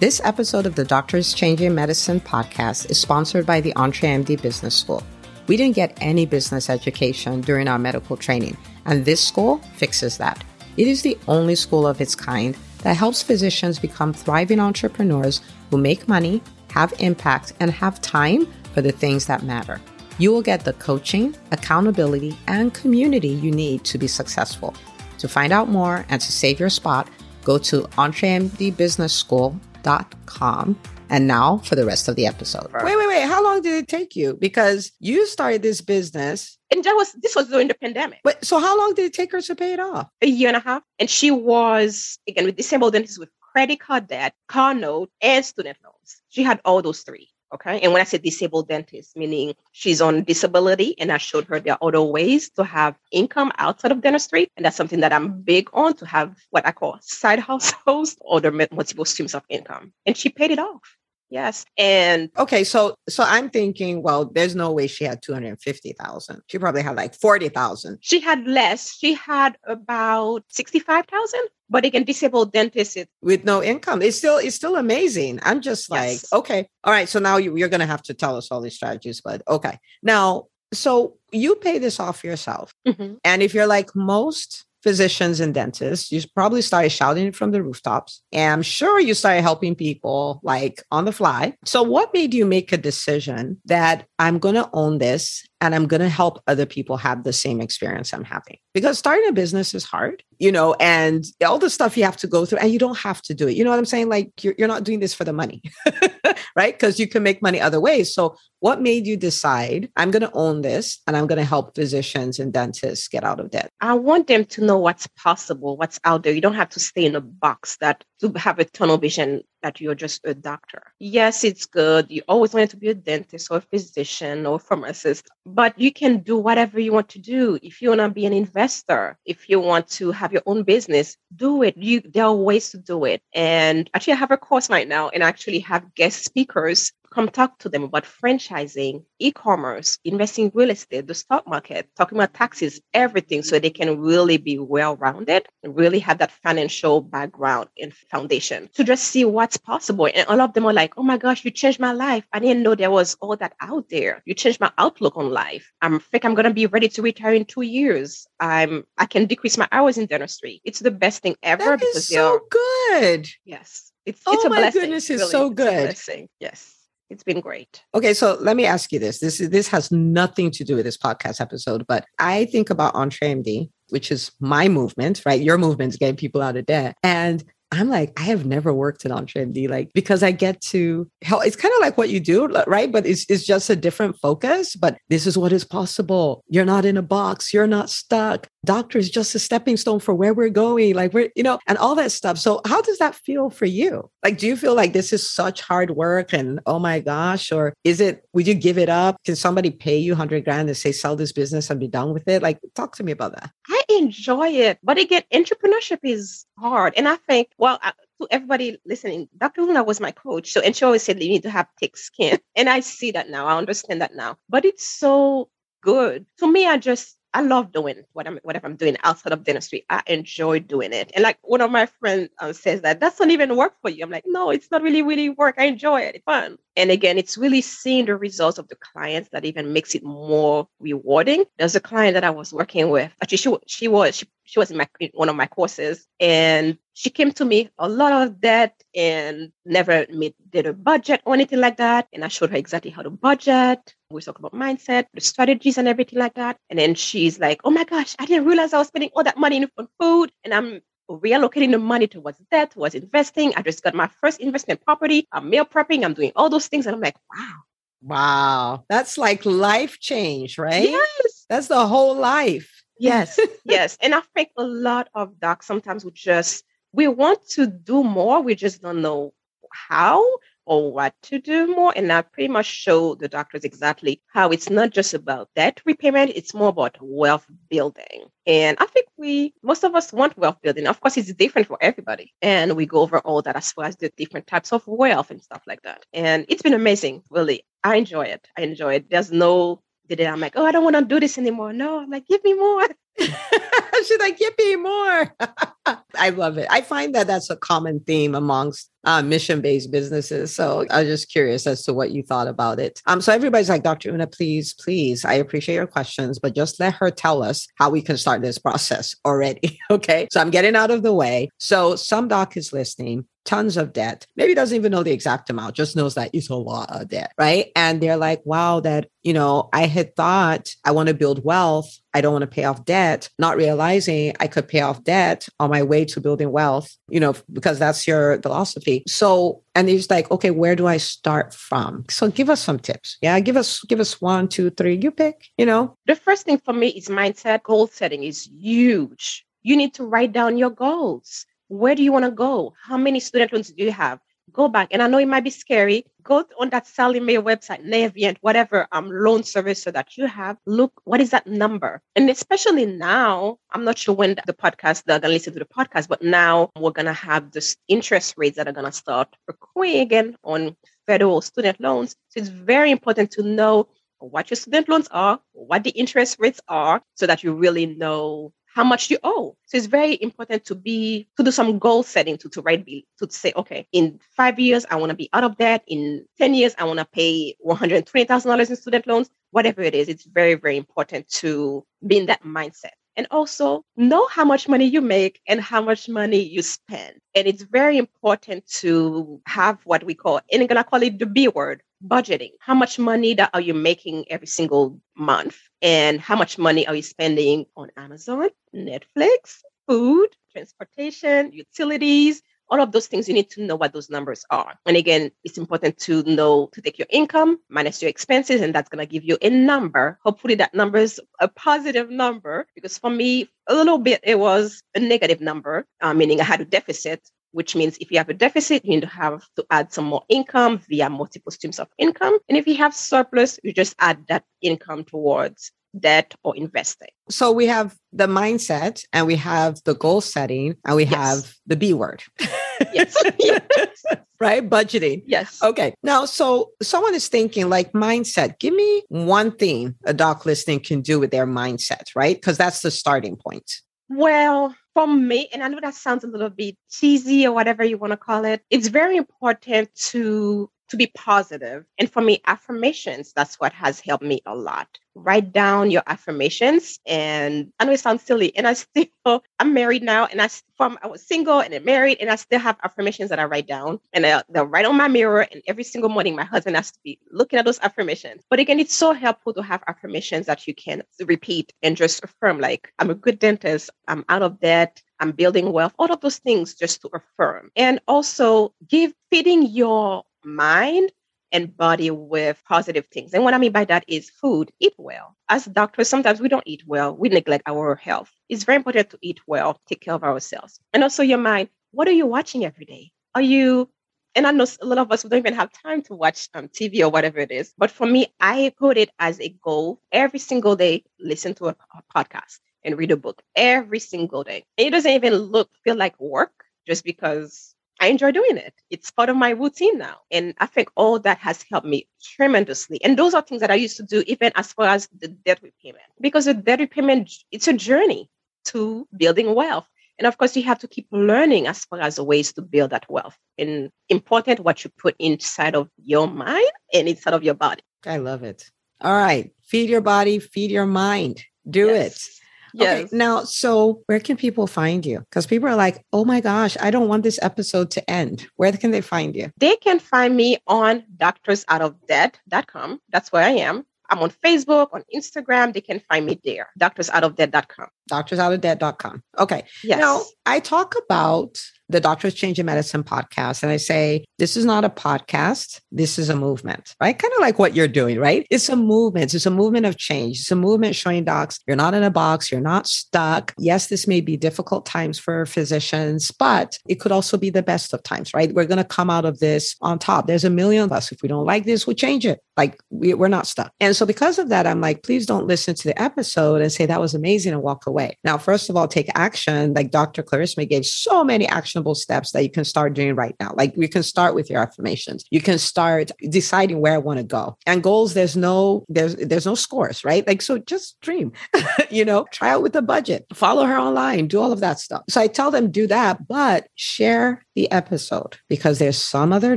This 0.00 0.20
episode 0.24 0.64
of 0.64 0.76
the 0.76 0.84
Doctors 0.84 1.34
Changing 1.34 1.74
Medicine 1.74 2.20
podcast 2.20 2.90
is 2.90 2.98
sponsored 2.98 3.44
by 3.44 3.60
the 3.60 3.74
EntreMD 3.74 4.40
Business 4.40 4.74
School. 4.74 5.02
We 5.46 5.58
didn't 5.58 5.74
get 5.74 5.98
any 6.00 6.24
business 6.24 6.70
education 6.70 7.42
during 7.42 7.68
our 7.68 7.78
medical 7.78 8.16
training, 8.16 8.56
and 8.86 9.04
this 9.04 9.20
school 9.20 9.58
fixes 9.74 10.16
that. 10.16 10.42
It 10.78 10.88
is 10.88 11.02
the 11.02 11.18
only 11.28 11.54
school 11.54 11.86
of 11.86 12.00
its 12.00 12.14
kind 12.14 12.56
that 12.82 12.96
helps 12.96 13.22
physicians 13.22 13.78
become 13.78 14.12
thriving 14.12 14.60
entrepreneurs 14.60 15.40
who 15.70 15.78
make 15.78 16.08
money, 16.08 16.42
have 16.70 16.92
impact, 16.98 17.52
and 17.60 17.70
have 17.70 18.00
time 18.00 18.46
for 18.74 18.82
the 18.82 18.92
things 18.92 19.26
that 19.26 19.42
matter. 19.42 19.80
You 20.18 20.32
will 20.32 20.42
get 20.42 20.64
the 20.64 20.72
coaching, 20.74 21.34
accountability, 21.50 22.36
and 22.46 22.72
community 22.74 23.28
you 23.28 23.50
need 23.50 23.84
to 23.84 23.96
be 23.98 24.06
successful. 24.06 24.74
To 25.18 25.28
find 25.28 25.52
out 25.52 25.68
more 25.68 26.06
and 26.08 26.20
to 26.20 26.32
save 26.32 26.60
your 26.60 26.70
spot, 26.70 27.08
go 27.44 27.58
to 27.58 27.82
entremdbusinessschool.com. 27.82 30.80
And 31.12 31.26
now 31.26 31.58
for 31.58 31.74
the 31.74 31.84
rest 31.84 32.06
of 32.06 32.14
the 32.16 32.26
episode. 32.26 32.72
Wait, 32.72 32.96
wait, 32.96 33.08
wait. 33.08 33.22
How 33.22 33.42
long 33.42 33.62
did 33.62 33.82
it 33.82 33.88
take 33.88 34.14
you? 34.14 34.34
Because 34.34 34.92
you 35.00 35.26
started 35.26 35.62
this 35.62 35.80
business. 35.80 36.56
And 36.70 36.84
that 36.84 36.94
was 36.94 37.12
this 37.14 37.34
was 37.34 37.48
during 37.48 37.68
the 37.68 37.74
pandemic. 37.74 38.20
But 38.22 38.44
so 38.44 38.58
how 38.58 38.76
long 38.78 38.94
did 38.94 39.06
it 39.06 39.14
take 39.14 39.32
her 39.32 39.40
to 39.40 39.54
pay 39.54 39.72
it 39.72 39.80
off? 39.80 40.08
A 40.22 40.26
year 40.26 40.48
and 40.48 40.56
a 40.56 40.60
half. 40.60 40.82
And 40.98 41.10
she 41.10 41.30
was 41.30 42.18
again 42.28 42.44
with 42.44 42.56
disabled 42.56 42.92
dentists 42.92 43.18
with 43.18 43.30
credit 43.52 43.80
card 43.80 44.06
debt, 44.06 44.34
car 44.48 44.74
note, 44.74 45.10
and 45.20 45.44
student 45.44 45.78
loans. 45.84 46.22
She 46.28 46.42
had 46.42 46.60
all 46.64 46.82
those 46.82 47.00
three. 47.00 47.28
Okay. 47.52 47.80
And 47.80 47.92
when 47.92 48.00
I 48.00 48.04
say 48.04 48.18
disabled 48.18 48.68
dentist, 48.68 49.16
meaning 49.16 49.54
she's 49.72 50.00
on 50.00 50.22
disability, 50.22 50.94
and 51.00 51.10
I 51.10 51.18
showed 51.18 51.46
her 51.46 51.58
there 51.58 51.74
are 51.74 51.88
other 51.88 52.02
ways 52.02 52.48
to 52.50 52.62
have 52.62 52.94
income 53.10 53.50
outside 53.58 53.90
of 53.90 54.02
dentistry. 54.02 54.48
And 54.56 54.64
that's 54.64 54.76
something 54.76 55.00
that 55.00 55.12
I'm 55.12 55.42
big 55.42 55.68
on 55.72 55.94
to 55.94 56.06
have 56.06 56.36
what 56.50 56.64
I 56.64 56.70
call 56.70 56.98
side 57.00 57.38
hustles 57.50 58.16
or 58.20 58.40
the 58.40 58.68
multiple 58.70 59.04
streams 59.04 59.34
of 59.34 59.42
income. 59.48 59.92
And 60.06 60.16
she 60.16 60.28
paid 60.28 60.52
it 60.52 60.60
off. 60.60 60.96
Yes. 61.30 61.64
And 61.78 62.28
okay, 62.36 62.64
so 62.64 62.96
so 63.08 63.22
I'm 63.26 63.50
thinking, 63.50 64.02
well, 64.02 64.24
there's 64.24 64.56
no 64.56 64.72
way 64.72 64.88
she 64.88 65.04
had 65.04 65.22
250,000. 65.22 66.42
She 66.48 66.58
probably 66.58 66.82
had 66.82 66.96
like 66.96 67.14
40,000. 67.14 67.98
She 68.00 68.20
had 68.20 68.46
less. 68.46 68.92
She 68.96 69.14
had 69.14 69.56
about 69.64 70.42
65,000. 70.48 71.40
But 71.72 71.84
again, 71.84 72.02
disabled 72.02 72.52
dentist 72.52 72.98
with 73.22 73.44
no 73.44 73.62
income. 73.62 74.02
It's 74.02 74.16
still 74.16 74.38
it's 74.38 74.56
still 74.56 74.74
amazing. 74.74 75.38
I'm 75.44 75.60
just 75.60 75.88
like, 75.88 76.10
yes. 76.10 76.32
okay. 76.32 76.68
All 76.82 76.92
right. 76.92 77.08
So 77.08 77.20
now 77.20 77.36
you, 77.36 77.56
you're 77.56 77.68
gonna 77.68 77.86
have 77.86 78.02
to 78.02 78.14
tell 78.14 78.36
us 78.36 78.48
all 78.50 78.60
these 78.60 78.74
strategies, 78.74 79.20
but 79.20 79.42
okay. 79.46 79.78
Now, 80.02 80.46
so 80.72 81.16
you 81.30 81.54
pay 81.54 81.78
this 81.78 82.00
off 82.00 82.24
yourself. 82.24 82.72
Mm-hmm. 82.86 83.14
And 83.24 83.42
if 83.42 83.54
you're 83.54 83.68
like 83.68 83.94
most 83.94 84.64
physicians 84.82 85.40
and 85.40 85.52
dentists, 85.54 86.10
you 86.10 86.20
probably 86.34 86.62
started 86.62 86.90
shouting 86.90 87.32
from 87.32 87.50
the 87.50 87.62
rooftops. 87.62 88.22
And 88.32 88.52
I'm 88.52 88.62
sure 88.62 89.00
you 89.00 89.14
started 89.14 89.42
helping 89.42 89.74
people 89.74 90.40
like 90.42 90.82
on 90.90 91.04
the 91.04 91.12
fly. 91.12 91.54
So, 91.64 91.82
what 91.82 92.12
made 92.14 92.34
you 92.34 92.46
make 92.46 92.72
a 92.72 92.76
decision 92.76 93.60
that 93.66 94.06
I'm 94.18 94.38
going 94.38 94.54
to 94.54 94.68
own 94.72 94.98
this 94.98 95.46
and 95.60 95.74
I'm 95.74 95.86
going 95.86 96.00
to 96.00 96.08
help 96.08 96.42
other 96.46 96.66
people 96.66 96.96
have 96.96 97.24
the 97.24 97.32
same 97.32 97.60
experience 97.60 98.12
I'm 98.12 98.24
having? 98.24 98.56
Because 98.72 98.98
starting 98.98 99.28
a 99.28 99.32
business 99.32 99.74
is 99.74 99.84
hard, 99.84 100.22
you 100.38 100.52
know, 100.52 100.74
and 100.74 101.24
all 101.44 101.58
the 101.58 101.70
stuff 101.70 101.96
you 101.96 102.04
have 102.04 102.16
to 102.18 102.26
go 102.26 102.46
through, 102.46 102.58
and 102.58 102.72
you 102.72 102.78
don't 102.78 102.98
have 102.98 103.20
to 103.22 103.34
do 103.34 103.48
it. 103.48 103.56
You 103.56 103.64
know 103.64 103.70
what 103.70 103.78
I'm 103.78 103.84
saying? 103.84 104.08
Like, 104.08 104.32
you're, 104.42 104.54
you're 104.56 104.68
not 104.68 104.84
doing 104.84 105.00
this 105.00 105.14
for 105.14 105.24
the 105.24 105.32
money, 105.32 105.62
right? 106.56 106.74
Because 106.74 106.98
you 106.98 107.06
can 107.06 107.22
make 107.22 107.42
money 107.42 107.60
other 107.60 107.80
ways. 107.80 108.14
So, 108.14 108.36
what 108.60 108.82
made 108.82 109.06
you 109.06 109.16
decide 109.16 109.90
I'm 109.96 110.10
going 110.10 110.22
to 110.22 110.32
own 110.32 110.60
this 110.60 111.00
and 111.06 111.16
I'm 111.16 111.26
going 111.26 111.38
to 111.38 111.44
help 111.44 111.74
physicians 111.74 112.38
and 112.38 112.52
dentists 112.52 113.08
get 113.08 113.24
out 113.24 113.40
of 113.40 113.50
debt? 113.50 113.70
I 113.80 113.94
want 113.94 114.26
them 114.26 114.44
to 114.44 114.64
know 114.64 114.78
what's 114.78 115.06
possible, 115.08 115.76
what's 115.76 115.98
out 116.04 116.22
there. 116.22 116.34
You 116.34 116.42
don't 116.42 116.54
have 116.54 116.68
to 116.70 116.80
stay 116.80 117.06
in 117.06 117.16
a 117.16 117.20
box 117.20 117.78
that 117.80 118.04
to 118.20 118.32
have 118.36 118.58
a 118.58 118.64
tunnel 118.64 118.98
vision 118.98 119.42
that 119.62 119.80
you're 119.80 119.94
just 119.94 120.20
a 120.24 120.34
doctor. 120.34 120.82
Yes, 120.98 121.44
it's 121.44 121.66
good. 121.66 122.06
You 122.08 122.22
always 122.28 122.52
wanted 122.52 122.70
to 122.70 122.76
be 122.76 122.88
a 122.88 122.94
dentist 122.94 123.48
or 123.50 123.58
a 123.58 123.60
physician 123.60 124.46
or 124.46 124.56
a 124.56 124.58
pharmacist, 124.58 125.28
but 125.46 125.78
you 125.78 125.92
can 125.92 126.18
do 126.18 126.36
whatever 126.36 126.80
you 126.80 126.92
want 126.92 127.08
to 127.10 127.18
do. 127.18 127.58
If 127.62 127.82
you 127.82 127.90
want 127.90 128.00
to 128.00 128.08
be 128.08 128.26
an 128.26 128.32
investor, 128.32 129.18
if 129.24 129.48
you 129.48 129.60
want 129.60 129.88
to 129.90 130.12
have 130.12 130.32
your 130.32 130.42
own 130.46 130.62
business, 130.62 131.16
do 131.34 131.62
it. 131.62 131.76
You 131.76 132.00
there 132.00 132.24
are 132.24 132.34
ways 132.34 132.70
to 132.70 132.78
do 132.78 133.04
it. 133.04 133.22
And 133.34 133.88
actually 133.94 134.14
I 134.14 134.16
have 134.16 134.30
a 134.30 134.36
course 134.36 134.70
right 134.70 134.88
now 134.88 135.08
and 135.10 135.22
I 135.22 135.28
actually 135.28 135.60
have 135.60 135.94
guest 135.94 136.24
speakers 136.24 136.92
come 137.10 137.28
talk 137.28 137.58
to 137.58 137.68
them 137.68 137.82
about 137.84 138.04
franchising, 138.04 139.04
e-commerce, 139.18 139.98
investing 140.04 140.46
in 140.46 140.52
real 140.54 140.70
estate, 140.70 141.06
the 141.06 141.14
stock 141.14 141.46
market, 141.46 141.88
talking 141.96 142.16
about 142.16 142.34
taxes, 142.34 142.80
everything 142.94 143.42
so 143.42 143.58
they 143.58 143.70
can 143.70 144.00
really 144.00 144.36
be 144.36 144.58
well-rounded 144.58 145.46
and 145.62 145.76
really 145.76 145.98
have 145.98 146.18
that 146.18 146.30
financial 146.30 147.00
background 147.00 147.68
and 147.80 147.92
foundation 148.10 148.68
to 148.74 148.84
just 148.84 149.04
see 149.04 149.24
what's 149.24 149.56
possible. 149.56 150.08
And 150.14 150.26
all 150.28 150.40
of 150.40 150.52
them 150.54 150.66
are 150.66 150.72
like, 150.72 150.94
oh 150.96 151.02
my 151.02 151.18
gosh, 151.18 151.44
you 151.44 151.50
changed 151.50 151.80
my 151.80 151.92
life. 151.92 152.24
I 152.32 152.38
didn't 152.38 152.62
know 152.62 152.74
there 152.74 152.90
was 152.90 153.16
all 153.20 153.36
that 153.36 153.54
out 153.60 153.88
there. 153.90 154.22
You 154.24 154.34
changed 154.34 154.60
my 154.60 154.72
outlook 154.78 155.16
on 155.16 155.30
life. 155.30 155.70
I'm 155.82 156.00
think 156.00 156.24
I'm 156.24 156.34
gonna 156.34 156.54
be 156.54 156.66
ready 156.66 156.88
to 156.90 157.02
retire 157.02 157.34
in 157.34 157.44
two 157.44 157.62
years. 157.62 158.26
I'm 158.38 158.84
I 158.96 159.06
can 159.06 159.26
decrease 159.26 159.58
my 159.58 159.68
hours 159.72 159.98
in 159.98 160.06
dentistry. 160.06 160.60
It's 160.64 160.78
the 160.78 160.90
best 160.90 161.22
thing 161.22 161.36
ever 161.42 161.64
that 161.64 161.80
because 161.80 161.96
is 161.96 162.08
so 162.08 162.40
good. 162.50 163.28
Yes. 163.44 163.92
It's, 164.06 164.22
oh 164.26 164.32
it's 164.32 164.44
oh 164.44 164.46
a 164.46 164.50
blessing. 164.50 164.64
my 164.64 164.86
goodness, 164.86 165.10
it's 165.10 165.20
really. 165.20 165.30
so 165.30 165.50
good. 165.50 165.96
Yes 166.40 166.79
it's 167.10 167.24
been 167.24 167.40
great. 167.40 167.82
Okay, 167.94 168.14
so 168.14 168.38
let 168.40 168.56
me 168.56 168.64
ask 168.64 168.92
you 168.92 168.98
this. 168.98 169.18
This 169.18 169.40
is 169.40 169.50
this 169.50 169.68
has 169.68 169.90
nothing 169.90 170.50
to 170.52 170.64
do 170.64 170.76
with 170.76 170.84
this 170.84 170.96
podcast 170.96 171.40
episode, 171.40 171.84
but 171.86 172.06
I 172.18 172.44
think 172.46 172.70
about 172.70 172.94
EntreMD, 172.94 173.68
which 173.90 174.12
is 174.12 174.30
my 174.40 174.68
movement, 174.68 175.22
right? 175.26 175.40
Your 175.40 175.58
movement 175.58 175.92
is 175.92 175.98
getting 175.98 176.16
people 176.16 176.40
out 176.40 176.56
of 176.56 176.66
debt. 176.66 176.96
And 177.02 177.44
I'm 177.72 177.88
like, 177.88 178.18
I 178.18 178.24
have 178.24 178.44
never 178.46 178.72
worked 178.72 179.04
at 179.04 179.12
EntreMD, 179.12 179.68
like 179.68 179.90
because 179.94 180.22
I 180.22 180.32
get 180.32 180.60
to 180.62 181.08
help. 181.22 181.46
It's 181.46 181.56
kind 181.56 181.72
of 181.74 181.80
like 181.80 181.96
what 181.96 182.08
you 182.08 182.18
do, 182.18 182.48
right? 182.66 182.90
But 182.90 183.06
it's 183.06 183.24
it's 183.28 183.46
just 183.46 183.70
a 183.70 183.76
different 183.76 184.18
focus. 184.18 184.74
But 184.74 184.98
this 185.08 185.26
is 185.26 185.38
what 185.38 185.52
is 185.52 185.64
possible. 185.64 186.42
You're 186.48 186.64
not 186.64 186.84
in 186.84 186.96
a 186.96 187.02
box. 187.02 187.54
You're 187.54 187.68
not 187.68 187.88
stuck. 187.88 188.48
Doctor 188.64 188.98
is 188.98 189.08
just 189.08 189.34
a 189.34 189.38
stepping 189.38 189.76
stone 189.76 190.00
for 190.00 190.14
where 190.14 190.34
we're 190.34 190.50
going. 190.50 190.94
Like 190.94 191.14
we're, 191.14 191.30
you 191.36 191.42
know, 191.42 191.58
and 191.66 191.78
all 191.78 191.94
that 191.94 192.12
stuff. 192.12 192.38
So 192.38 192.60
how 192.66 192.82
does 192.82 192.98
that 192.98 193.14
feel 193.14 193.50
for 193.50 193.66
you? 193.66 194.10
Like, 194.22 194.36
do 194.36 194.46
you 194.46 194.56
feel 194.56 194.74
like 194.74 194.92
this 194.92 195.12
is 195.12 195.30
such 195.30 195.62
hard 195.62 195.92
work 195.92 196.32
and 196.32 196.60
oh 196.66 196.78
my 196.78 197.00
gosh, 197.00 197.52
or 197.52 197.72
is 197.84 198.00
it? 198.00 198.24
Would 198.32 198.48
you 198.48 198.54
give 198.54 198.78
it 198.78 198.88
up? 198.88 199.16
Can 199.24 199.36
somebody 199.36 199.70
pay 199.70 199.96
you 199.96 200.14
hundred 200.14 200.44
grand 200.44 200.68
and 200.68 200.76
say 200.76 200.92
sell 200.92 201.14
this 201.14 201.32
business 201.32 201.70
and 201.70 201.78
be 201.78 201.88
done 201.88 202.12
with 202.12 202.26
it? 202.26 202.42
Like, 202.42 202.58
talk 202.74 202.96
to 202.96 203.04
me 203.04 203.12
about 203.12 203.32
that. 203.34 203.50
I 203.68 203.79
enjoy 203.98 204.48
it, 204.50 204.78
but 204.82 204.98
again, 204.98 205.22
entrepreneurship 205.32 206.00
is 206.02 206.46
hard, 206.58 206.94
and 206.96 207.08
I 207.08 207.16
think 207.16 207.48
well, 207.58 207.78
I, 207.82 207.92
to 208.20 208.28
everybody 208.30 208.78
listening, 208.84 209.28
Dr. 209.36 209.62
Una 209.62 209.82
was 209.82 210.00
my 210.00 210.12
coach. 210.12 210.52
So, 210.52 210.60
and 210.60 210.76
she 210.76 210.84
always 210.84 211.02
said, 211.02 211.22
you 211.22 211.28
need 211.28 211.42
to 211.44 211.50
have 211.50 211.68
thick 211.78 211.96
skin. 211.96 212.38
And 212.56 212.68
I 212.68 212.80
see 212.80 213.12
that 213.12 213.30
now. 213.30 213.46
I 213.46 213.56
understand 213.56 214.02
that 214.02 214.14
now. 214.14 214.36
But 214.48 214.64
it's 214.64 214.86
so 214.86 215.48
good. 215.82 216.26
To 216.38 216.50
me, 216.50 216.66
I 216.66 216.76
just 216.76 217.16
I 217.32 217.42
love 217.42 217.72
doing 217.72 218.02
what 218.12 218.26
I'm 218.26 218.38
whatever 218.42 218.66
I'm 218.66 218.76
doing 218.76 218.96
outside 219.04 219.32
of 219.32 219.44
dentistry. 219.44 219.86
I 219.88 220.02
enjoy 220.06 220.60
doing 220.60 220.92
it. 220.92 221.12
And 221.14 221.22
like 221.22 221.38
one 221.42 221.60
of 221.60 221.70
my 221.70 221.86
friends 221.86 222.28
um, 222.40 222.52
says 222.52 222.82
that 222.82 223.00
that's 223.00 223.20
not 223.20 223.30
even 223.30 223.56
work 223.56 223.74
for 223.80 223.90
you. 223.90 224.04
I'm 224.04 224.10
like, 224.10 224.24
no, 224.26 224.50
it's 224.50 224.70
not 224.70 224.82
really 224.82 225.02
really 225.02 225.30
work. 225.30 225.54
I 225.58 225.64
enjoy 225.66 226.00
it. 226.02 226.16
It's 226.16 226.24
fun. 226.24 226.58
And 226.76 226.90
again, 226.90 227.18
it's 227.18 227.36
really 227.36 227.60
seeing 227.60 228.06
the 228.06 228.16
results 228.16 228.58
of 228.58 228.68
the 228.68 228.76
clients 228.76 229.28
that 229.32 229.44
even 229.44 229.72
makes 229.72 229.94
it 229.94 230.04
more 230.04 230.68
rewarding. 230.78 231.44
There's 231.58 231.74
a 231.74 231.80
client 231.80 232.14
that 232.14 232.24
I 232.24 232.30
was 232.30 232.52
working 232.52 232.90
with. 232.90 233.12
Actually, 233.22 233.38
she 233.38 233.56
she 233.66 233.88
was 233.88 234.16
she, 234.16 234.26
she 234.44 234.58
was 234.58 234.70
in 234.70 234.76
my 234.76 234.88
in 235.00 235.10
one 235.14 235.28
of 235.28 235.36
my 235.36 235.46
courses, 235.46 236.06
and 236.20 236.78
she 236.94 237.10
came 237.10 237.32
to 237.32 237.44
me 237.44 237.70
a 237.78 237.88
lot 237.88 238.12
of 238.12 238.40
debt 238.40 238.82
and 238.94 239.52
never 239.64 240.06
made 240.10 240.34
did 240.50 240.66
a 240.66 240.72
budget 240.72 241.22
or 241.24 241.34
anything 241.34 241.60
like 241.60 241.78
that. 241.78 242.08
And 242.12 242.24
I 242.24 242.28
showed 242.28 242.50
her 242.50 242.56
exactly 242.56 242.90
how 242.90 243.02
to 243.02 243.10
budget. 243.10 243.94
We 244.10 244.22
talk 244.22 244.38
about 244.38 244.52
mindset, 244.52 245.06
the 245.14 245.20
strategies, 245.20 245.78
and 245.78 245.88
everything 245.88 246.18
like 246.18 246.34
that. 246.34 246.56
And 246.68 246.78
then 246.78 246.94
she's 246.94 247.38
like, 247.40 247.60
"Oh 247.64 247.70
my 247.70 247.84
gosh, 247.84 248.14
I 248.18 248.26
didn't 248.26 248.46
realize 248.46 248.72
I 248.72 248.78
was 248.78 248.88
spending 248.88 249.10
all 249.14 249.24
that 249.24 249.38
money 249.38 249.66
on 249.76 249.88
food, 250.00 250.32
and 250.44 250.54
I'm 250.54 250.80
reallocating 251.18 251.70
the 251.72 251.78
money 251.78 252.06
towards 252.06 252.38
that, 252.50 252.70
towards 252.70 252.94
investing. 252.94 253.52
I 253.56 253.62
just 253.62 253.82
got 253.82 253.94
my 253.94 254.08
first 254.20 254.40
investment 254.40 254.84
property. 254.84 255.26
I'm 255.32 255.50
meal 255.50 255.64
prepping. 255.64 256.04
I'm 256.04 256.14
doing 256.14 256.32
all 256.36 256.48
those 256.48 256.68
things. 256.68 256.86
And 256.86 256.94
I'm 256.94 257.00
like, 257.00 257.16
wow. 257.34 257.54
Wow. 258.02 258.84
That's 258.88 259.18
like 259.18 259.44
life 259.44 259.98
change, 259.98 260.58
right? 260.58 260.88
Yes. 260.88 261.46
That's 261.48 261.68
the 261.68 261.86
whole 261.86 262.14
life. 262.14 262.82
Yes. 262.98 263.38
yes. 263.64 263.98
And 264.00 264.14
I 264.14 264.20
think 264.34 264.50
a 264.56 264.64
lot 264.64 265.08
of 265.14 265.38
docs 265.40 265.66
sometimes 265.66 266.04
we 266.04 266.12
just, 266.12 266.64
we 266.92 267.08
want 267.08 267.46
to 267.50 267.66
do 267.66 268.04
more. 268.04 268.40
We 268.40 268.54
just 268.54 268.82
don't 268.82 269.02
know 269.02 269.32
how 269.72 270.24
or 270.70 270.92
what 270.92 271.12
to 271.20 271.40
do 271.40 271.66
more. 271.66 271.92
And 271.96 272.12
I 272.12 272.22
pretty 272.22 272.46
much 272.46 272.66
show 272.66 273.16
the 273.16 273.26
doctors 273.26 273.64
exactly 273.64 274.22
how 274.28 274.50
it's 274.50 274.70
not 274.70 274.90
just 274.90 275.12
about 275.14 275.48
debt 275.56 275.80
repayment, 275.84 276.30
it's 276.36 276.54
more 276.54 276.68
about 276.68 276.96
wealth 277.00 277.44
building. 277.68 278.28
And 278.46 278.76
I 278.78 278.86
think 278.86 279.08
we, 279.16 279.52
most 279.64 279.82
of 279.82 279.96
us 279.96 280.12
want 280.12 280.38
wealth 280.38 280.58
building. 280.62 280.86
Of 280.86 281.00
course, 281.00 281.16
it's 281.16 281.34
different 281.34 281.66
for 281.66 281.76
everybody. 281.80 282.32
And 282.40 282.76
we 282.76 282.86
go 282.86 283.00
over 283.00 283.18
all 283.18 283.42
that 283.42 283.56
as 283.56 283.72
far 283.72 283.86
as 283.86 283.96
the 283.96 284.12
different 284.16 284.46
types 284.46 284.72
of 284.72 284.86
wealth 284.86 285.32
and 285.32 285.42
stuff 285.42 285.62
like 285.66 285.82
that. 285.82 286.06
And 286.12 286.46
it's 286.48 286.62
been 286.62 286.74
amazing, 286.74 287.24
really. 287.30 287.66
I 287.82 287.96
enjoy 287.96 288.26
it. 288.26 288.46
I 288.56 288.62
enjoy 288.62 288.94
it. 288.94 289.10
There's 289.10 289.32
no 289.32 289.82
did 290.10 290.20
it. 290.20 290.26
I'm 290.26 290.40
like, 290.40 290.54
oh, 290.56 290.66
I 290.66 290.72
don't 290.72 290.84
want 290.84 290.96
to 290.96 291.04
do 291.04 291.20
this 291.20 291.38
anymore. 291.38 291.72
No, 291.72 292.00
I'm 292.00 292.10
like, 292.10 292.26
give 292.26 292.42
me 292.44 292.54
more. 292.54 292.86
She's 293.18 294.18
like, 294.18 294.38
give 294.38 294.54
me 294.58 294.76
more. 294.76 295.34
I 296.20 296.28
love 296.28 296.58
it. 296.58 296.66
I 296.70 296.82
find 296.82 297.14
that 297.14 297.26
that's 297.26 297.48
a 297.48 297.56
common 297.56 298.00
theme 298.00 298.34
amongst 298.34 298.90
uh, 299.04 299.22
mission 299.22 299.62
based 299.62 299.90
businesses. 299.90 300.54
So 300.54 300.84
I 300.90 301.00
was 301.00 301.08
just 301.08 301.32
curious 301.32 301.66
as 301.66 301.82
to 301.84 301.94
what 301.94 302.10
you 302.10 302.22
thought 302.22 302.46
about 302.46 302.78
it. 302.78 303.00
Um, 303.06 303.22
so 303.22 303.32
everybody's 303.32 303.70
like, 303.70 303.82
Dr. 303.82 304.10
Una, 304.10 304.26
please, 304.26 304.74
please, 304.74 305.24
I 305.24 305.32
appreciate 305.32 305.76
your 305.76 305.86
questions, 305.86 306.38
but 306.38 306.54
just 306.54 306.78
let 306.78 306.94
her 306.94 307.10
tell 307.10 307.42
us 307.42 307.66
how 307.76 307.88
we 307.88 308.02
can 308.02 308.18
start 308.18 308.42
this 308.42 308.58
process 308.58 309.16
already. 309.24 309.80
okay. 309.90 310.28
So 310.30 310.40
I'm 310.40 310.50
getting 310.50 310.76
out 310.76 310.90
of 310.90 311.02
the 311.02 311.14
way. 311.14 311.48
So 311.56 311.96
some 311.96 312.28
doc 312.28 312.56
is 312.56 312.72
listening 312.72 313.24
tons 313.44 313.76
of 313.76 313.92
debt. 313.92 314.26
Maybe 314.36 314.54
doesn't 314.54 314.76
even 314.76 314.92
know 314.92 315.02
the 315.02 315.12
exact 315.12 315.50
amount, 315.50 315.74
just 315.74 315.96
knows 315.96 316.14
that 316.14 316.30
it's 316.32 316.50
a 316.50 316.54
lot 316.54 316.90
of 316.90 317.08
debt, 317.08 317.32
right? 317.38 317.72
And 317.74 318.00
they're 318.00 318.16
like, 318.16 318.42
wow, 318.44 318.80
that, 318.80 319.08
you 319.22 319.32
know, 319.32 319.68
I 319.72 319.86
had 319.86 320.14
thought 320.14 320.74
I 320.84 320.92
want 320.92 321.08
to 321.08 321.14
build 321.14 321.44
wealth. 321.44 321.90
I 322.12 322.20
don't 322.20 322.32
want 322.32 322.42
to 322.42 322.48
pay 322.48 322.64
off 322.64 322.84
debt, 322.84 323.28
not 323.38 323.56
realizing 323.56 324.34
I 324.40 324.46
could 324.46 324.68
pay 324.68 324.80
off 324.80 325.04
debt 325.04 325.48
on 325.58 325.70
my 325.70 325.82
way 325.82 326.04
to 326.10 326.20
building 326.20 326.52
wealth, 326.52 326.96
you 327.08 327.20
know, 327.20 327.34
because 327.52 327.78
that's 327.78 328.06
your 328.06 328.40
philosophy. 328.42 329.02
So, 329.06 329.62
and 329.74 329.88
he's 329.88 330.10
like, 330.10 330.30
okay, 330.30 330.50
where 330.50 330.76
do 330.76 330.86
I 330.86 330.96
start 330.96 331.54
from? 331.54 332.04
So 332.08 332.30
give 332.30 332.50
us 332.50 332.60
some 332.60 332.78
tips. 332.78 333.18
Yeah. 333.22 333.38
Give 333.40 333.56
us, 333.56 333.82
give 333.84 334.00
us 334.00 334.20
one, 334.20 334.48
two, 334.48 334.70
three, 334.70 334.98
you 335.00 335.10
pick, 335.10 335.46
you 335.56 335.66
know. 335.66 335.96
The 336.06 336.16
first 336.16 336.44
thing 336.44 336.58
for 336.58 336.72
me 336.72 336.88
is 336.88 337.08
mindset. 337.08 337.62
Goal 337.62 337.86
setting 337.86 338.24
is 338.24 338.48
huge. 338.58 339.44
You 339.62 339.76
need 339.76 339.94
to 339.94 340.04
write 340.04 340.32
down 340.32 340.56
your 340.56 340.70
goals 340.70 341.46
where 341.70 341.94
do 341.94 342.02
you 342.02 342.10
want 342.10 342.24
to 342.24 342.32
go? 342.32 342.74
How 342.82 342.96
many 342.96 343.20
student 343.20 343.52
loans 343.52 343.70
do 343.70 343.84
you 343.84 343.92
have? 343.92 344.18
Go 344.52 344.68
back. 344.68 344.88
And 344.90 345.02
I 345.02 345.06
know 345.06 345.18
it 345.18 345.28
might 345.28 345.44
be 345.44 345.50
scary. 345.50 346.04
Go 346.22 346.44
on 346.58 346.70
that 346.70 346.86
Sallie 346.86 347.20
Mae 347.20 347.36
website, 347.36 347.84
Navient, 347.84 348.36
whatever 348.40 348.86
um, 348.92 349.10
loan 349.10 349.40
servicer 349.42 349.92
that 349.92 350.16
you 350.16 350.26
have. 350.26 350.56
Look, 350.66 350.92
what 351.04 351.20
is 351.20 351.30
that 351.30 351.46
number? 351.46 352.02
And 352.16 352.28
especially 352.30 352.86
now, 352.86 353.58
I'm 353.70 353.84
not 353.84 353.98
sure 353.98 354.14
when 354.14 354.36
the 354.46 354.52
podcast, 354.52 355.04
they're 355.04 355.18
going 355.18 355.30
to 355.30 355.34
listen 355.34 355.52
to 355.54 355.58
the 355.58 355.64
podcast, 355.64 356.08
but 356.08 356.22
now 356.22 356.70
we're 356.78 356.90
going 356.90 357.06
to 357.06 357.12
have 357.12 357.52
the 357.52 357.76
interest 357.88 358.34
rates 358.36 358.56
that 358.56 358.68
are 358.68 358.72
going 358.72 358.86
to 358.86 358.92
start 358.92 359.34
accruing 359.48 360.00
again 360.00 360.36
on 360.44 360.76
federal 361.06 361.40
student 361.40 361.80
loans. 361.80 362.16
So 362.28 362.40
it's 362.40 362.48
very 362.48 362.90
important 362.90 363.30
to 363.32 363.42
know 363.42 363.88
what 364.18 364.50
your 364.50 364.56
student 364.56 364.88
loans 364.88 365.08
are, 365.10 365.40
what 365.52 365.84
the 365.84 365.90
interest 365.90 366.36
rates 366.38 366.60
are, 366.68 367.02
so 367.14 367.26
that 367.26 367.42
you 367.42 367.54
really 367.54 367.86
know 367.86 368.52
how 368.72 368.84
much 368.84 369.10
you 369.10 369.18
owe. 369.22 369.56
So 369.66 369.76
it's 369.76 369.86
very 369.86 370.16
important 370.22 370.64
to 370.66 370.74
be 370.74 371.28
to 371.36 371.42
do 371.42 371.50
some 371.50 371.78
goal 371.78 372.02
setting 372.02 372.38
to 372.38 372.48
to 372.50 372.62
write 372.62 372.86
to 372.86 373.30
say, 373.30 373.52
okay, 373.56 373.86
in 373.92 374.20
five 374.36 374.58
years 374.58 374.86
I 374.90 374.96
want 374.96 375.10
to 375.10 375.16
be 375.16 375.28
out 375.32 375.44
of 375.44 375.56
debt. 375.56 375.82
In 375.86 376.24
ten 376.38 376.54
years 376.54 376.74
I 376.78 376.84
want 376.84 376.98
to 376.98 377.04
pay 377.04 377.56
one 377.58 377.76
hundred 377.76 378.06
twenty 378.06 378.26
thousand 378.26 378.50
dollars 378.50 378.70
in 378.70 378.76
student 378.76 379.06
loans. 379.06 379.30
Whatever 379.50 379.82
it 379.82 379.94
is, 379.94 380.08
it's 380.08 380.24
very 380.24 380.54
very 380.54 380.76
important 380.76 381.28
to 381.40 381.84
be 382.06 382.18
in 382.18 382.26
that 382.26 382.42
mindset. 382.44 382.94
And 383.16 383.26
also 383.32 383.84
know 383.96 384.26
how 384.28 384.44
much 384.44 384.68
money 384.68 384.86
you 384.86 385.00
make 385.00 385.40
and 385.48 385.60
how 385.60 385.82
much 385.82 386.08
money 386.08 386.40
you 386.40 386.62
spend. 386.62 387.18
And 387.34 387.46
it's 387.48 387.62
very 387.62 387.98
important 387.98 388.66
to 388.80 389.40
have 389.46 389.80
what 389.84 390.04
we 390.04 390.14
call, 390.14 390.40
and 390.50 390.62
I'm 390.62 390.68
gonna 390.68 390.84
call 390.84 391.02
it 391.02 391.18
the 391.18 391.26
B 391.26 391.48
word, 391.48 391.82
budgeting. 392.06 392.52
How 392.60 392.74
much 392.74 392.98
money 392.98 393.34
that 393.34 393.50
are 393.54 393.60
you 393.60 393.74
making 393.74 394.26
every 394.30 394.46
single 394.46 395.00
month? 395.16 395.58
And 395.82 396.20
how 396.20 396.36
much 396.36 396.58
money 396.58 396.86
are 396.86 396.94
you 396.94 397.02
spending 397.02 397.66
on 397.76 397.90
Amazon, 397.96 398.50
Netflix, 398.74 399.60
food, 399.86 400.28
transportation, 400.52 401.52
utilities, 401.52 402.42
all 402.70 402.80
of 402.80 402.92
those 402.92 403.06
things 403.08 403.28
you 403.28 403.34
need 403.34 403.50
to 403.50 403.62
know 403.64 403.76
what 403.76 403.92
those 403.92 404.08
numbers 404.08 404.44
are 404.50 404.78
and 404.86 404.96
again 404.96 405.30
it's 405.44 405.58
important 405.58 405.98
to 405.98 406.22
know 406.22 406.68
to 406.72 406.80
take 406.80 406.98
your 406.98 407.08
income 407.10 407.58
minus 407.68 408.00
your 408.00 408.08
expenses 408.08 408.60
and 408.60 408.74
that's 408.74 408.88
going 408.88 409.04
to 409.04 409.10
give 409.10 409.24
you 409.24 409.36
a 409.42 409.50
number 409.50 410.18
hopefully 410.24 410.54
that 410.54 410.72
number 410.72 410.98
is 410.98 411.20
a 411.40 411.48
positive 411.48 412.10
number 412.10 412.66
because 412.74 412.96
for 412.96 413.10
me 413.10 413.48
a 413.66 413.74
little 413.74 413.98
bit 413.98 414.20
it 414.22 414.38
was 414.38 414.82
a 414.94 415.00
negative 415.00 415.40
number 415.40 415.86
uh, 416.00 416.14
meaning 416.14 416.40
i 416.40 416.44
had 416.44 416.60
a 416.60 416.64
deficit 416.64 417.28
which 417.52 417.74
means 417.74 417.96
if 418.00 418.10
you 418.10 418.18
have 418.18 418.28
a 418.28 418.34
deficit, 418.34 418.84
you 418.84 418.90
need 418.90 419.00
to 419.02 419.06
have 419.06 419.42
to 419.56 419.64
add 419.70 419.92
some 419.92 420.04
more 420.04 420.24
income 420.28 420.80
via 420.88 421.10
multiple 421.10 421.52
streams 421.52 421.78
of 421.78 421.88
income. 421.98 422.38
And 422.48 422.56
if 422.56 422.66
you 422.66 422.76
have 422.76 422.94
surplus, 422.94 423.58
you 423.62 423.72
just 423.72 423.94
add 423.98 424.24
that 424.28 424.44
income 424.62 425.04
towards 425.04 425.72
debt 425.98 426.34
or 426.44 426.56
investing. 426.56 427.08
So 427.28 427.50
we 427.50 427.66
have 427.66 427.96
the 428.12 428.26
mindset 428.26 429.04
and 429.12 429.26
we 429.26 429.36
have 429.36 429.80
the 429.84 429.94
goal 429.94 430.20
setting 430.20 430.76
and 430.84 430.96
we 430.96 431.04
yes. 431.04 431.14
have 431.14 431.54
the 431.66 431.76
B 431.76 431.92
word. 431.92 432.22
yes. 432.92 433.16
right? 434.40 434.68
Budgeting. 434.68 435.22
Yes. 435.26 435.62
Okay. 435.62 435.94
Now, 436.02 436.24
so 436.24 436.70
someone 436.82 437.14
is 437.14 437.28
thinking 437.28 437.68
like 437.68 437.92
mindset. 437.92 438.58
Give 438.58 438.74
me 438.74 439.02
one 439.08 439.52
thing 439.52 439.96
a 440.04 440.14
doc 440.14 440.46
listening 440.46 440.80
can 440.80 441.02
do 441.02 441.20
with 441.20 441.30
their 441.30 441.46
mindset, 441.46 442.04
right? 442.14 442.36
Because 442.36 442.56
that's 442.56 442.80
the 442.80 442.90
starting 442.90 443.36
point. 443.36 443.70
Well, 444.10 444.74
for 444.94 445.06
me, 445.06 445.48
and 445.52 445.62
I 445.62 445.68
know 445.68 445.78
that 445.80 445.94
sounds 445.94 446.24
a 446.24 446.26
little 446.26 446.50
bit 446.50 446.76
cheesy 446.90 447.46
or 447.46 447.52
whatever 447.52 447.84
you 447.84 447.96
want 447.96 448.10
to 448.12 448.16
call 448.16 448.44
it, 448.44 448.62
it's 448.68 448.88
very 448.88 449.16
important 449.16 449.94
to 450.10 450.68
to 450.90 450.96
be 450.96 451.08
positive. 451.16 451.84
And 451.98 452.10
for 452.10 452.20
me, 452.20 452.40
affirmations, 452.46 453.32
that's 453.34 453.56
what 453.56 453.72
has 453.72 454.00
helped 454.00 454.24
me 454.24 454.40
a 454.46 454.54
lot. 454.54 454.88
Write 455.14 455.52
down 455.52 455.90
your 455.90 456.02
affirmations. 456.06 456.98
And 457.06 457.72
I 457.78 457.84
know 457.84 457.92
it 457.92 458.00
sounds 458.00 458.22
silly. 458.22 458.56
And 458.56 458.66
I 458.66 458.72
still, 458.74 459.42
I'm 459.58 459.74
married 459.74 460.02
now 460.02 460.26
and 460.26 460.40
I 460.40 460.48
from 460.76 460.98
I 461.02 461.08
was 461.08 461.26
single 461.26 461.60
and 461.60 461.84
married 461.84 462.18
and 462.20 462.30
I 462.30 462.36
still 462.36 462.58
have 462.60 462.78
affirmations 462.82 463.30
that 463.30 463.38
I 463.38 463.44
write 463.44 463.66
down 463.66 464.00
and 464.12 464.24
they're 464.24 464.64
right 464.64 464.84
on 464.84 464.96
my 464.96 465.08
mirror. 465.08 465.46
And 465.50 465.62
every 465.66 465.84
single 465.84 466.10
morning, 466.10 466.36
my 466.36 466.44
husband 466.44 466.76
has 466.76 466.90
to 466.92 466.98
be 467.04 467.18
looking 467.30 467.58
at 467.58 467.64
those 467.64 467.80
affirmations. 467.80 468.42
But 468.48 468.60
again, 468.60 468.80
it's 468.80 468.96
so 468.96 469.12
helpful 469.12 469.52
to 469.54 469.62
have 469.62 469.82
affirmations 469.88 470.46
that 470.46 470.66
you 470.66 470.74
can 470.74 471.02
repeat 471.24 471.72
and 471.82 471.96
just 471.96 472.24
affirm 472.24 472.60
like, 472.60 472.92
I'm 472.98 473.10
a 473.10 473.14
good 473.14 473.38
dentist. 473.38 473.90
I'm 474.08 474.24
out 474.28 474.42
of 474.42 474.60
debt. 474.60 475.02
I'm 475.20 475.32
building 475.32 475.70
wealth, 475.72 475.94
all 475.98 476.10
of 476.10 476.20
those 476.20 476.38
things 476.38 476.74
just 476.74 477.02
to 477.02 477.10
affirm. 477.12 477.70
And 477.76 478.00
also 478.08 478.74
give 478.88 479.12
feeding 479.30 479.66
your 479.66 480.24
mind 480.44 481.12
and 481.52 481.76
body 481.76 482.10
with 482.10 482.62
positive 482.68 483.06
things. 483.06 483.34
And 483.34 483.42
what 483.44 483.54
I 483.54 483.58
mean 483.58 483.72
by 483.72 483.84
that 483.86 484.04
is 484.06 484.30
food, 484.30 484.70
eat 484.80 484.94
well. 484.98 485.36
As 485.48 485.64
doctors, 485.66 486.08
sometimes 486.08 486.40
we 486.40 486.48
don't 486.48 486.66
eat 486.66 486.82
well, 486.86 487.14
we 487.16 487.28
neglect 487.28 487.64
our 487.66 487.94
health. 487.96 488.30
It's 488.48 488.64
very 488.64 488.76
important 488.76 489.10
to 489.10 489.18
eat 489.22 489.40
well, 489.46 489.80
take 489.86 490.00
care 490.00 490.14
of 490.14 490.22
ourselves. 490.24 490.78
And 490.92 491.02
also 491.02 491.22
your 491.22 491.38
mind, 491.38 491.68
what 491.90 492.06
are 492.08 492.12
you 492.12 492.26
watching 492.26 492.64
every 492.64 492.84
day? 492.84 493.10
Are 493.34 493.42
you, 493.42 493.88
and 494.34 494.46
I 494.46 494.52
know 494.52 494.66
a 494.80 494.86
lot 494.86 494.98
of 494.98 495.10
us 495.10 495.22
don't 495.24 495.38
even 495.38 495.54
have 495.54 495.72
time 495.72 496.02
to 496.02 496.14
watch 496.14 496.48
um, 496.54 496.68
TV 496.68 497.02
or 497.02 497.10
whatever 497.10 497.38
it 497.38 497.50
is. 497.50 497.72
But 497.76 497.90
for 497.90 498.06
me, 498.06 498.28
I 498.40 498.72
put 498.78 498.96
it 498.96 499.10
as 499.18 499.40
a 499.40 499.48
goal 499.64 500.00
every 500.12 500.38
single 500.38 500.76
day, 500.76 501.04
listen 501.18 501.54
to 501.54 501.66
a, 501.68 501.76
a 501.94 502.02
podcast 502.14 502.60
and 502.84 502.96
read 502.96 503.10
a 503.10 503.16
book 503.16 503.42
every 503.56 503.98
single 503.98 504.44
day. 504.44 504.64
And 504.78 504.86
it 504.86 504.90
doesn't 504.90 505.10
even 505.10 505.34
look, 505.34 505.68
feel 505.84 505.96
like 505.96 506.18
work 506.20 506.52
just 506.86 507.04
because 507.04 507.74
I 508.00 508.08
enjoy 508.08 508.32
doing 508.32 508.56
it. 508.56 508.72
It's 508.88 509.10
part 509.10 509.28
of 509.28 509.36
my 509.36 509.50
routine 509.50 509.98
now. 509.98 510.16
And 510.30 510.54
I 510.58 510.66
think 510.66 510.90
all 510.96 511.18
that 511.20 511.38
has 511.38 511.64
helped 511.70 511.86
me 511.86 512.08
tremendously. 512.22 513.02
And 513.04 513.18
those 513.18 513.34
are 513.34 513.42
things 513.42 513.60
that 513.60 513.70
I 513.70 513.74
used 513.74 513.98
to 513.98 514.02
do 514.02 514.24
even 514.26 514.52
as 514.56 514.72
far 514.72 514.86
as 514.86 515.06
the 515.18 515.28
debt 515.28 515.60
repayment. 515.62 516.04
Because 516.20 516.46
the 516.46 516.54
debt 516.54 516.80
repayment, 516.80 517.30
it's 517.52 517.68
a 517.68 517.74
journey 517.74 518.30
to 518.66 519.06
building 519.16 519.54
wealth. 519.54 519.86
And 520.18 520.26
of 520.26 520.38
course, 520.38 520.56
you 520.56 520.62
have 520.64 520.78
to 520.80 520.88
keep 520.88 521.08
learning 521.10 521.66
as 521.66 521.84
far 521.84 522.00
as 522.00 522.16
the 522.16 522.24
ways 522.24 522.52
to 522.54 522.62
build 522.62 522.90
that 522.90 523.08
wealth. 523.10 523.36
And 523.58 523.90
important 524.08 524.60
what 524.60 524.82
you 524.82 524.90
put 524.98 525.14
inside 525.18 525.74
of 525.74 525.88
your 526.02 526.26
mind 526.26 526.70
and 526.92 527.08
inside 527.08 527.34
of 527.34 527.42
your 527.42 527.54
body. 527.54 527.82
I 528.06 528.16
love 528.16 528.42
it. 528.42 528.70
All 529.00 529.12
right. 529.12 529.50
Feed 529.62 529.88
your 529.88 530.02
body, 530.02 530.38
feed 530.38 530.70
your 530.70 530.86
mind. 530.86 531.42
Do 531.68 531.86
yes. 531.86 532.16
it. 532.16 532.39
Yes. 532.74 533.04
Okay, 533.04 533.16
now, 533.16 533.44
so 533.44 534.02
where 534.06 534.20
can 534.20 534.36
people 534.36 534.66
find 534.66 535.04
you? 535.04 535.20
Because 535.20 535.46
people 535.46 535.68
are 535.68 535.76
like, 535.76 536.04
oh 536.12 536.24
my 536.24 536.40
gosh, 536.40 536.76
I 536.80 536.90
don't 536.90 537.08
want 537.08 537.22
this 537.22 537.38
episode 537.42 537.90
to 537.92 538.10
end. 538.10 538.46
Where 538.56 538.72
can 538.72 538.90
they 538.90 539.00
find 539.00 539.34
you? 539.34 539.50
They 539.58 539.76
can 539.76 539.98
find 539.98 540.36
me 540.36 540.58
on 540.66 541.04
doctorsoutofdebt.com. 541.16 543.00
That's 543.10 543.32
where 543.32 543.44
I 543.44 543.50
am. 543.50 543.84
I'm 544.10 544.18
on 544.18 544.30
Facebook, 544.44 544.88
on 544.92 545.04
Instagram. 545.14 545.72
They 545.72 545.80
can 545.80 546.00
find 546.00 546.26
me 546.26 546.40
there, 546.44 546.68
doctorsoutofdebt.com. 546.78 547.88
Doctorsoutofdebt.com. 548.10 549.22
Okay. 549.38 549.64
Yes. 549.82 549.98
Now, 549.98 550.22
I 550.46 550.60
talk 550.60 550.94
about 551.04 551.58
the 551.90 552.00
Doctors 552.00 552.34
Changing 552.34 552.66
Medicine 552.66 553.02
podcast. 553.02 553.62
And 553.62 553.72
I 553.72 553.76
say, 553.76 554.24
this 554.38 554.56
is 554.56 554.64
not 554.64 554.84
a 554.84 554.88
podcast. 554.88 555.80
This 555.90 556.18
is 556.18 556.28
a 556.28 556.36
movement, 556.36 556.94
right? 557.00 557.18
Kind 557.18 557.32
of 557.34 557.40
like 557.40 557.58
what 557.58 557.74
you're 557.74 557.88
doing, 557.88 558.18
right? 558.18 558.46
It's 558.48 558.68
a 558.68 558.76
movement. 558.76 559.34
It's 559.34 559.46
a 559.46 559.50
movement 559.50 559.86
of 559.86 559.98
change. 559.98 560.40
It's 560.40 560.52
a 560.52 560.56
movement 560.56 560.94
showing 560.94 561.24
docs 561.24 561.58
you're 561.66 561.76
not 561.76 561.94
in 561.94 562.02
a 562.02 562.10
box. 562.10 562.50
You're 562.50 562.60
not 562.60 562.86
stuck. 562.86 563.52
Yes, 563.58 563.88
this 563.88 564.06
may 564.06 564.20
be 564.20 564.36
difficult 564.36 564.86
times 564.86 565.18
for 565.18 565.44
physicians, 565.46 566.30
but 566.30 566.78
it 566.88 567.00
could 567.00 567.12
also 567.12 567.36
be 567.36 567.50
the 567.50 567.62
best 567.62 567.92
of 567.92 568.02
times, 568.02 568.32
right? 568.32 568.54
We're 568.54 568.66
going 568.66 568.78
to 568.78 568.84
come 568.84 569.10
out 569.10 569.24
of 569.24 569.40
this 569.40 569.76
on 569.80 569.98
top. 569.98 570.26
There's 570.26 570.44
a 570.44 570.50
million 570.50 570.84
of 570.84 570.92
us. 570.92 571.10
If 571.10 571.22
we 571.22 571.28
don't 571.28 571.46
like 571.46 571.64
this, 571.64 571.86
we'll 571.86 571.96
change 571.96 572.24
it. 572.24 572.40
Like 572.56 572.78
we, 572.90 573.14
we're 573.14 573.28
not 573.28 573.46
stuck. 573.46 573.72
And 573.80 573.96
so 573.96 574.06
because 574.06 574.38
of 574.38 574.48
that, 574.50 574.66
I'm 574.66 574.80
like, 574.80 575.02
please 575.02 575.26
don't 575.26 575.46
listen 575.46 575.74
to 575.74 575.88
the 575.88 576.00
episode 576.00 576.60
and 576.60 576.70
say 576.70 576.86
that 576.86 577.00
was 577.00 577.14
amazing 577.14 577.52
and 577.52 577.62
walk 577.62 577.86
away 577.86 577.99
way. 578.00 578.18
Now, 578.24 578.38
first 578.38 578.70
of 578.70 578.76
all, 578.76 578.88
take 578.88 579.10
action. 579.14 579.74
Like 579.74 579.90
Dr. 579.90 580.22
Clarisme 580.22 580.68
gave 580.68 580.86
so 580.86 581.22
many 581.22 581.46
actionable 581.46 581.94
steps 581.94 582.32
that 582.32 582.42
you 582.42 582.50
can 582.50 582.64
start 582.64 582.94
doing 582.94 583.14
right 583.14 583.34
now. 583.40 583.52
Like 583.56 583.74
you 583.76 583.88
can 583.88 584.02
start 584.02 584.34
with 584.34 584.48
your 584.50 584.60
affirmations. 584.62 585.24
You 585.30 585.40
can 585.40 585.58
start 585.58 586.10
deciding 586.28 586.80
where 586.80 586.94
I 586.94 586.98
want 586.98 587.18
to 587.18 587.24
go. 587.24 587.56
And 587.66 587.82
goals, 587.82 588.14
there's 588.14 588.36
no, 588.36 588.84
there's 588.88 589.16
there's 589.16 589.46
no 589.46 589.54
scores, 589.54 590.04
right? 590.04 590.26
Like 590.26 590.42
so 590.42 590.58
just 590.58 591.00
dream, 591.00 591.32
you 591.90 592.04
know, 592.04 592.26
try 592.32 592.50
out 592.50 592.62
with 592.62 592.74
a 592.76 592.82
budget, 592.82 593.26
follow 593.34 593.64
her 593.66 593.78
online, 593.78 594.28
do 594.28 594.40
all 594.40 594.52
of 594.52 594.60
that 594.60 594.80
stuff. 594.80 595.02
So 595.08 595.20
I 595.20 595.26
tell 595.26 595.50
them 595.50 595.70
do 595.70 595.86
that, 595.88 596.26
but 596.26 596.68
share 596.74 597.44
the 597.54 597.70
episode 597.70 598.38
because 598.48 598.78
there's 598.78 598.98
some 598.98 599.32
other 599.32 599.56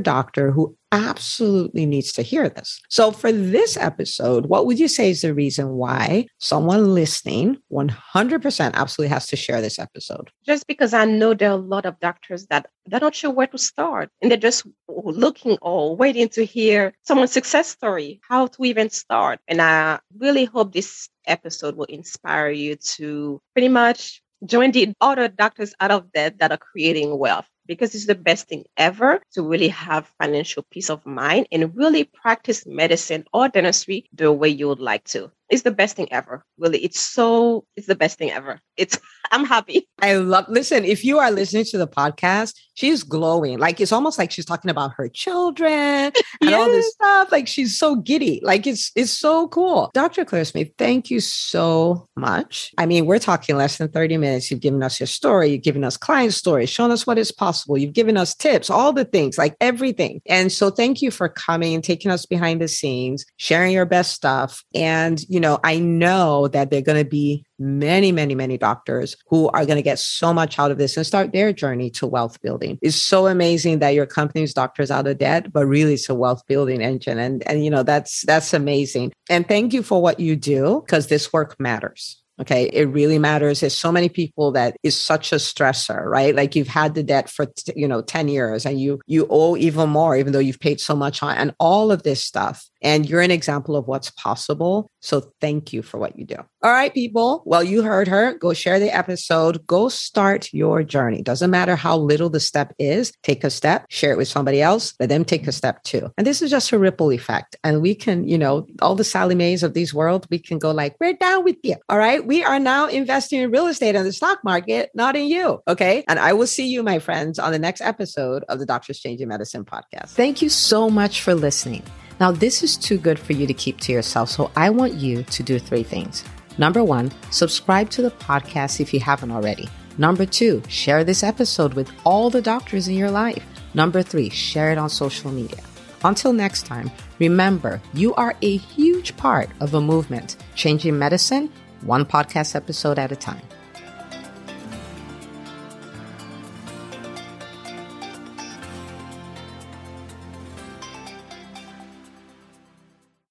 doctor 0.00 0.50
who 0.50 0.76
absolutely 0.94 1.86
needs 1.86 2.12
to 2.12 2.22
hear 2.22 2.48
this. 2.48 2.80
So, 2.88 3.10
for 3.10 3.32
this 3.32 3.76
episode, 3.76 4.46
what 4.46 4.64
would 4.66 4.78
you 4.78 4.86
say 4.86 5.10
is 5.10 5.22
the 5.22 5.34
reason 5.34 5.70
why 5.70 6.26
someone 6.38 6.94
listening 6.94 7.58
100% 7.72 8.74
absolutely 8.74 9.12
has 9.12 9.26
to 9.26 9.36
share 9.36 9.60
this 9.60 9.78
episode? 9.78 10.30
Just 10.46 10.66
because 10.68 10.94
I 10.94 11.04
know 11.04 11.34
there 11.34 11.50
are 11.50 11.58
a 11.58 11.68
lot 11.74 11.84
of 11.84 11.98
doctors 11.98 12.46
that 12.46 12.66
they're 12.86 13.00
not 13.00 13.14
sure 13.14 13.32
where 13.32 13.48
to 13.48 13.58
start 13.58 14.10
and 14.22 14.30
they're 14.30 14.38
just 14.38 14.66
looking 14.88 15.58
or 15.62 15.96
waiting 15.96 16.28
to 16.30 16.44
hear 16.44 16.94
someone's 17.02 17.32
success 17.32 17.68
story, 17.68 18.20
how 18.28 18.46
to 18.46 18.64
even 18.64 18.88
start. 18.88 19.40
And 19.48 19.60
I 19.60 19.98
really 20.18 20.44
hope 20.44 20.72
this 20.72 21.08
episode 21.26 21.76
will 21.76 21.86
inspire 21.86 22.50
you 22.50 22.76
to 22.96 23.40
pretty 23.52 23.68
much 23.68 24.22
join 24.46 24.70
the 24.70 24.94
other 25.00 25.26
doctors 25.26 25.74
out 25.80 25.90
of 25.90 26.12
debt 26.12 26.38
that 26.38 26.52
are 26.52 26.58
creating 26.58 27.18
wealth 27.18 27.46
because 27.66 27.94
it's 27.94 28.06
the 28.06 28.14
best 28.14 28.48
thing 28.48 28.64
ever 28.76 29.20
to 29.32 29.42
really 29.42 29.68
have 29.68 30.12
financial 30.18 30.62
peace 30.64 30.90
of 30.90 31.04
mind 31.06 31.46
and 31.52 31.76
really 31.76 32.04
practice 32.04 32.66
medicine 32.66 33.24
or 33.32 33.48
dentistry 33.48 34.08
the 34.12 34.32
way 34.32 34.48
you 34.48 34.68
would 34.68 34.80
like 34.80 35.04
to. 35.04 35.30
It's 35.50 35.62
the 35.62 35.70
best 35.70 35.96
thing 35.96 36.10
ever. 36.12 36.44
Really, 36.58 36.78
it's 36.78 37.00
so 37.00 37.64
it's 37.76 37.86
the 37.86 37.94
best 37.94 38.18
thing 38.18 38.30
ever. 38.30 38.60
It's 38.76 38.98
I'm 39.32 39.44
happy. 39.44 39.88
I 40.00 40.14
love 40.14 40.46
listen, 40.48 40.84
if 40.84 41.04
you 41.04 41.18
are 41.18 41.30
listening 41.30 41.64
to 41.66 41.78
the 41.78 41.88
podcast, 41.88 42.54
she's 42.74 43.02
glowing. 43.02 43.58
Like 43.58 43.80
it's 43.80 43.92
almost 43.92 44.18
like 44.18 44.30
she's 44.30 44.44
talking 44.44 44.70
about 44.70 44.92
her 44.96 45.08
children 45.08 45.70
and 45.70 46.14
yes. 46.40 46.54
all 46.54 46.66
this 46.66 46.92
stuff. 46.92 47.32
Like 47.32 47.46
she's 47.46 47.78
so 47.78 47.96
giddy. 47.96 48.40
Like 48.42 48.66
it's 48.66 48.90
it's 48.96 49.10
so 49.10 49.48
cool. 49.48 49.90
Dr. 49.94 50.24
Clarisme, 50.24 50.72
thank 50.78 51.10
you 51.10 51.20
so 51.20 52.08
much. 52.16 52.72
I 52.78 52.86
mean, 52.86 53.06
we're 53.06 53.18
talking 53.18 53.56
less 53.56 53.78
than 53.78 53.88
30 53.88 54.16
minutes. 54.18 54.50
You've 54.50 54.60
given 54.60 54.82
us 54.82 55.00
your 55.00 55.06
story, 55.06 55.50
you've 55.50 55.62
given 55.62 55.84
us 55.84 55.96
client 55.96 56.32
stories, 56.34 56.70
shown 56.70 56.90
us 56.90 57.06
what 57.06 57.18
is 57.18 57.32
possible. 57.32 57.78
You've 57.78 57.92
given 57.92 58.16
us 58.16 58.34
tips, 58.34 58.70
all 58.70 58.92
the 58.92 59.04
things, 59.04 59.38
like 59.38 59.56
everything. 59.60 60.20
And 60.26 60.50
so 60.50 60.70
thank 60.70 61.02
you 61.02 61.10
for 61.10 61.28
coming 61.28 61.74
and 61.74 61.84
taking 61.84 62.10
us 62.10 62.26
behind 62.26 62.60
the 62.60 62.68
scenes, 62.68 63.24
sharing 63.36 63.72
your 63.72 63.86
best 63.86 64.12
stuff. 64.12 64.62
And, 64.74 65.20
you 65.34 65.40
know, 65.40 65.58
I 65.64 65.80
know 65.80 66.46
that 66.48 66.70
they're 66.70 66.80
going 66.80 67.02
to 67.02 67.08
be 67.08 67.44
many, 67.58 68.12
many, 68.12 68.36
many 68.36 68.56
doctors 68.56 69.16
who 69.26 69.48
are 69.48 69.66
going 69.66 69.76
to 69.76 69.82
get 69.82 69.98
so 69.98 70.32
much 70.32 70.60
out 70.60 70.70
of 70.70 70.78
this 70.78 70.96
and 70.96 71.04
start 71.04 71.32
their 71.32 71.52
journey 71.52 71.90
to 71.90 72.06
wealth 72.06 72.40
building. 72.40 72.78
It's 72.80 72.96
so 72.96 73.26
amazing 73.26 73.80
that 73.80 73.94
your 73.94 74.06
company's 74.06 74.54
doctors 74.54 74.92
out 74.92 75.08
of 75.08 75.18
debt, 75.18 75.52
but 75.52 75.66
really 75.66 75.94
it's 75.94 76.08
a 76.08 76.14
wealth 76.14 76.46
building 76.46 76.80
engine. 76.80 77.18
And, 77.18 77.42
and, 77.48 77.64
you 77.64 77.70
know, 77.70 77.82
that's, 77.82 78.22
that's 78.22 78.54
amazing. 78.54 79.12
And 79.28 79.46
thank 79.46 79.72
you 79.72 79.82
for 79.82 80.00
what 80.00 80.20
you 80.20 80.36
do 80.36 80.82
because 80.86 81.08
this 81.08 81.32
work 81.32 81.58
matters. 81.58 82.22
Okay. 82.40 82.64
It 82.72 82.86
really 82.86 83.18
matters. 83.20 83.60
There's 83.60 83.78
so 83.78 83.92
many 83.92 84.08
people 84.08 84.50
that 84.52 84.76
is 84.82 85.00
such 85.00 85.32
a 85.32 85.36
stressor, 85.36 86.04
right? 86.04 86.34
Like 86.34 86.56
you've 86.56 86.66
had 86.66 86.94
the 86.94 87.04
debt 87.04 87.30
for, 87.30 87.46
you 87.76 87.86
know, 87.86 88.02
10 88.02 88.26
years 88.26 88.66
and 88.66 88.80
you, 88.80 89.00
you 89.06 89.28
owe 89.30 89.56
even 89.56 89.90
more, 89.90 90.16
even 90.16 90.32
though 90.32 90.40
you've 90.40 90.58
paid 90.58 90.80
so 90.80 90.96
much 90.96 91.22
on 91.22 91.36
and 91.36 91.54
all 91.60 91.92
of 91.92 92.02
this 92.02 92.24
stuff. 92.24 92.68
And 92.82 93.08
you're 93.08 93.20
an 93.20 93.30
example 93.30 93.76
of 93.76 93.86
what's 93.86 94.10
possible. 94.10 94.90
So 95.04 95.32
thank 95.40 95.72
you 95.74 95.82
for 95.82 95.98
what 95.98 96.18
you 96.18 96.24
do. 96.24 96.36
All 96.62 96.72
right, 96.72 96.92
people. 96.92 97.42
Well, 97.44 97.62
you 97.62 97.82
heard 97.82 98.08
her. 98.08 98.32
Go 98.38 98.54
share 98.54 98.80
the 98.80 98.94
episode. 98.94 99.66
Go 99.66 99.90
start 99.90 100.48
your 100.54 100.82
journey. 100.82 101.20
Doesn't 101.20 101.50
matter 101.50 101.76
how 101.76 101.98
little 101.98 102.30
the 102.30 102.40
step 102.40 102.72
is. 102.78 103.12
Take 103.22 103.44
a 103.44 103.50
step, 103.50 103.84
share 103.90 104.12
it 104.12 104.16
with 104.16 104.28
somebody 104.28 104.62
else, 104.62 104.94
let 104.98 105.10
them 105.10 105.24
take 105.24 105.46
a 105.46 105.52
step 105.52 105.82
too. 105.82 106.10
And 106.16 106.26
this 106.26 106.40
is 106.40 106.50
just 106.50 106.72
a 106.72 106.78
ripple 106.78 107.12
effect. 107.12 107.54
And 107.62 107.82
we 107.82 107.94
can, 107.94 108.26
you 108.26 108.38
know, 108.38 108.66
all 108.80 108.94
the 108.94 109.04
Sallie 109.04 109.34
Maes 109.34 109.62
of 109.62 109.74
these 109.74 109.92
world, 109.92 110.26
we 110.30 110.38
can 110.38 110.58
go 110.58 110.70
like, 110.70 110.96
we're 110.98 111.12
down 111.12 111.44
with 111.44 111.56
you. 111.62 111.76
All 111.90 111.98
right. 111.98 112.24
We 112.24 112.42
are 112.42 112.58
now 112.58 112.88
investing 112.88 113.42
in 113.42 113.50
real 113.50 113.66
estate 113.66 113.94
and 113.94 114.06
the 114.06 114.12
stock 114.12 114.38
market, 114.42 114.90
not 114.94 115.16
in 115.16 115.26
you. 115.26 115.62
Okay. 115.68 116.04
And 116.08 116.18
I 116.18 116.32
will 116.32 116.46
see 116.46 116.66
you, 116.66 116.82
my 116.82 116.98
friends, 116.98 117.38
on 117.38 117.52
the 117.52 117.58
next 117.58 117.82
episode 117.82 118.44
of 118.48 118.58
the 118.58 118.64
Doctors 118.64 119.00
Changing 119.00 119.28
Medicine 119.28 119.66
podcast. 119.66 120.10
Thank 120.10 120.40
you 120.40 120.48
so 120.48 120.88
much 120.88 121.20
for 121.20 121.34
listening. 121.34 121.82
Now, 122.20 122.30
this 122.30 122.62
is 122.62 122.76
too 122.76 122.98
good 122.98 123.18
for 123.18 123.32
you 123.32 123.46
to 123.46 123.54
keep 123.54 123.80
to 123.80 123.92
yourself, 123.92 124.30
so 124.30 124.50
I 124.56 124.70
want 124.70 124.94
you 124.94 125.22
to 125.24 125.42
do 125.42 125.58
three 125.58 125.82
things. 125.82 126.24
Number 126.58 126.84
one, 126.84 127.10
subscribe 127.30 127.90
to 127.90 128.02
the 128.02 128.10
podcast 128.10 128.80
if 128.80 128.94
you 128.94 129.00
haven't 129.00 129.32
already. 129.32 129.68
Number 129.98 130.26
two, 130.26 130.62
share 130.68 131.04
this 131.04 131.22
episode 131.22 131.74
with 131.74 131.90
all 132.04 132.30
the 132.30 132.42
doctors 132.42 132.88
in 132.88 132.94
your 132.94 133.10
life. 133.10 133.44
Number 133.74 134.02
three, 134.02 134.30
share 134.30 134.70
it 134.70 134.78
on 134.78 134.88
social 134.88 135.30
media. 135.30 135.62
Until 136.04 136.32
next 136.32 136.66
time, 136.66 136.90
remember 137.18 137.80
you 137.92 138.14
are 138.14 138.34
a 138.42 138.56
huge 138.56 139.16
part 139.16 139.48
of 139.60 139.74
a 139.74 139.80
movement 139.80 140.36
changing 140.54 140.98
medicine 140.98 141.50
one 141.84 142.04
podcast 142.04 142.54
episode 142.54 142.98
at 142.98 143.12
a 143.12 143.16
time. 143.16 143.42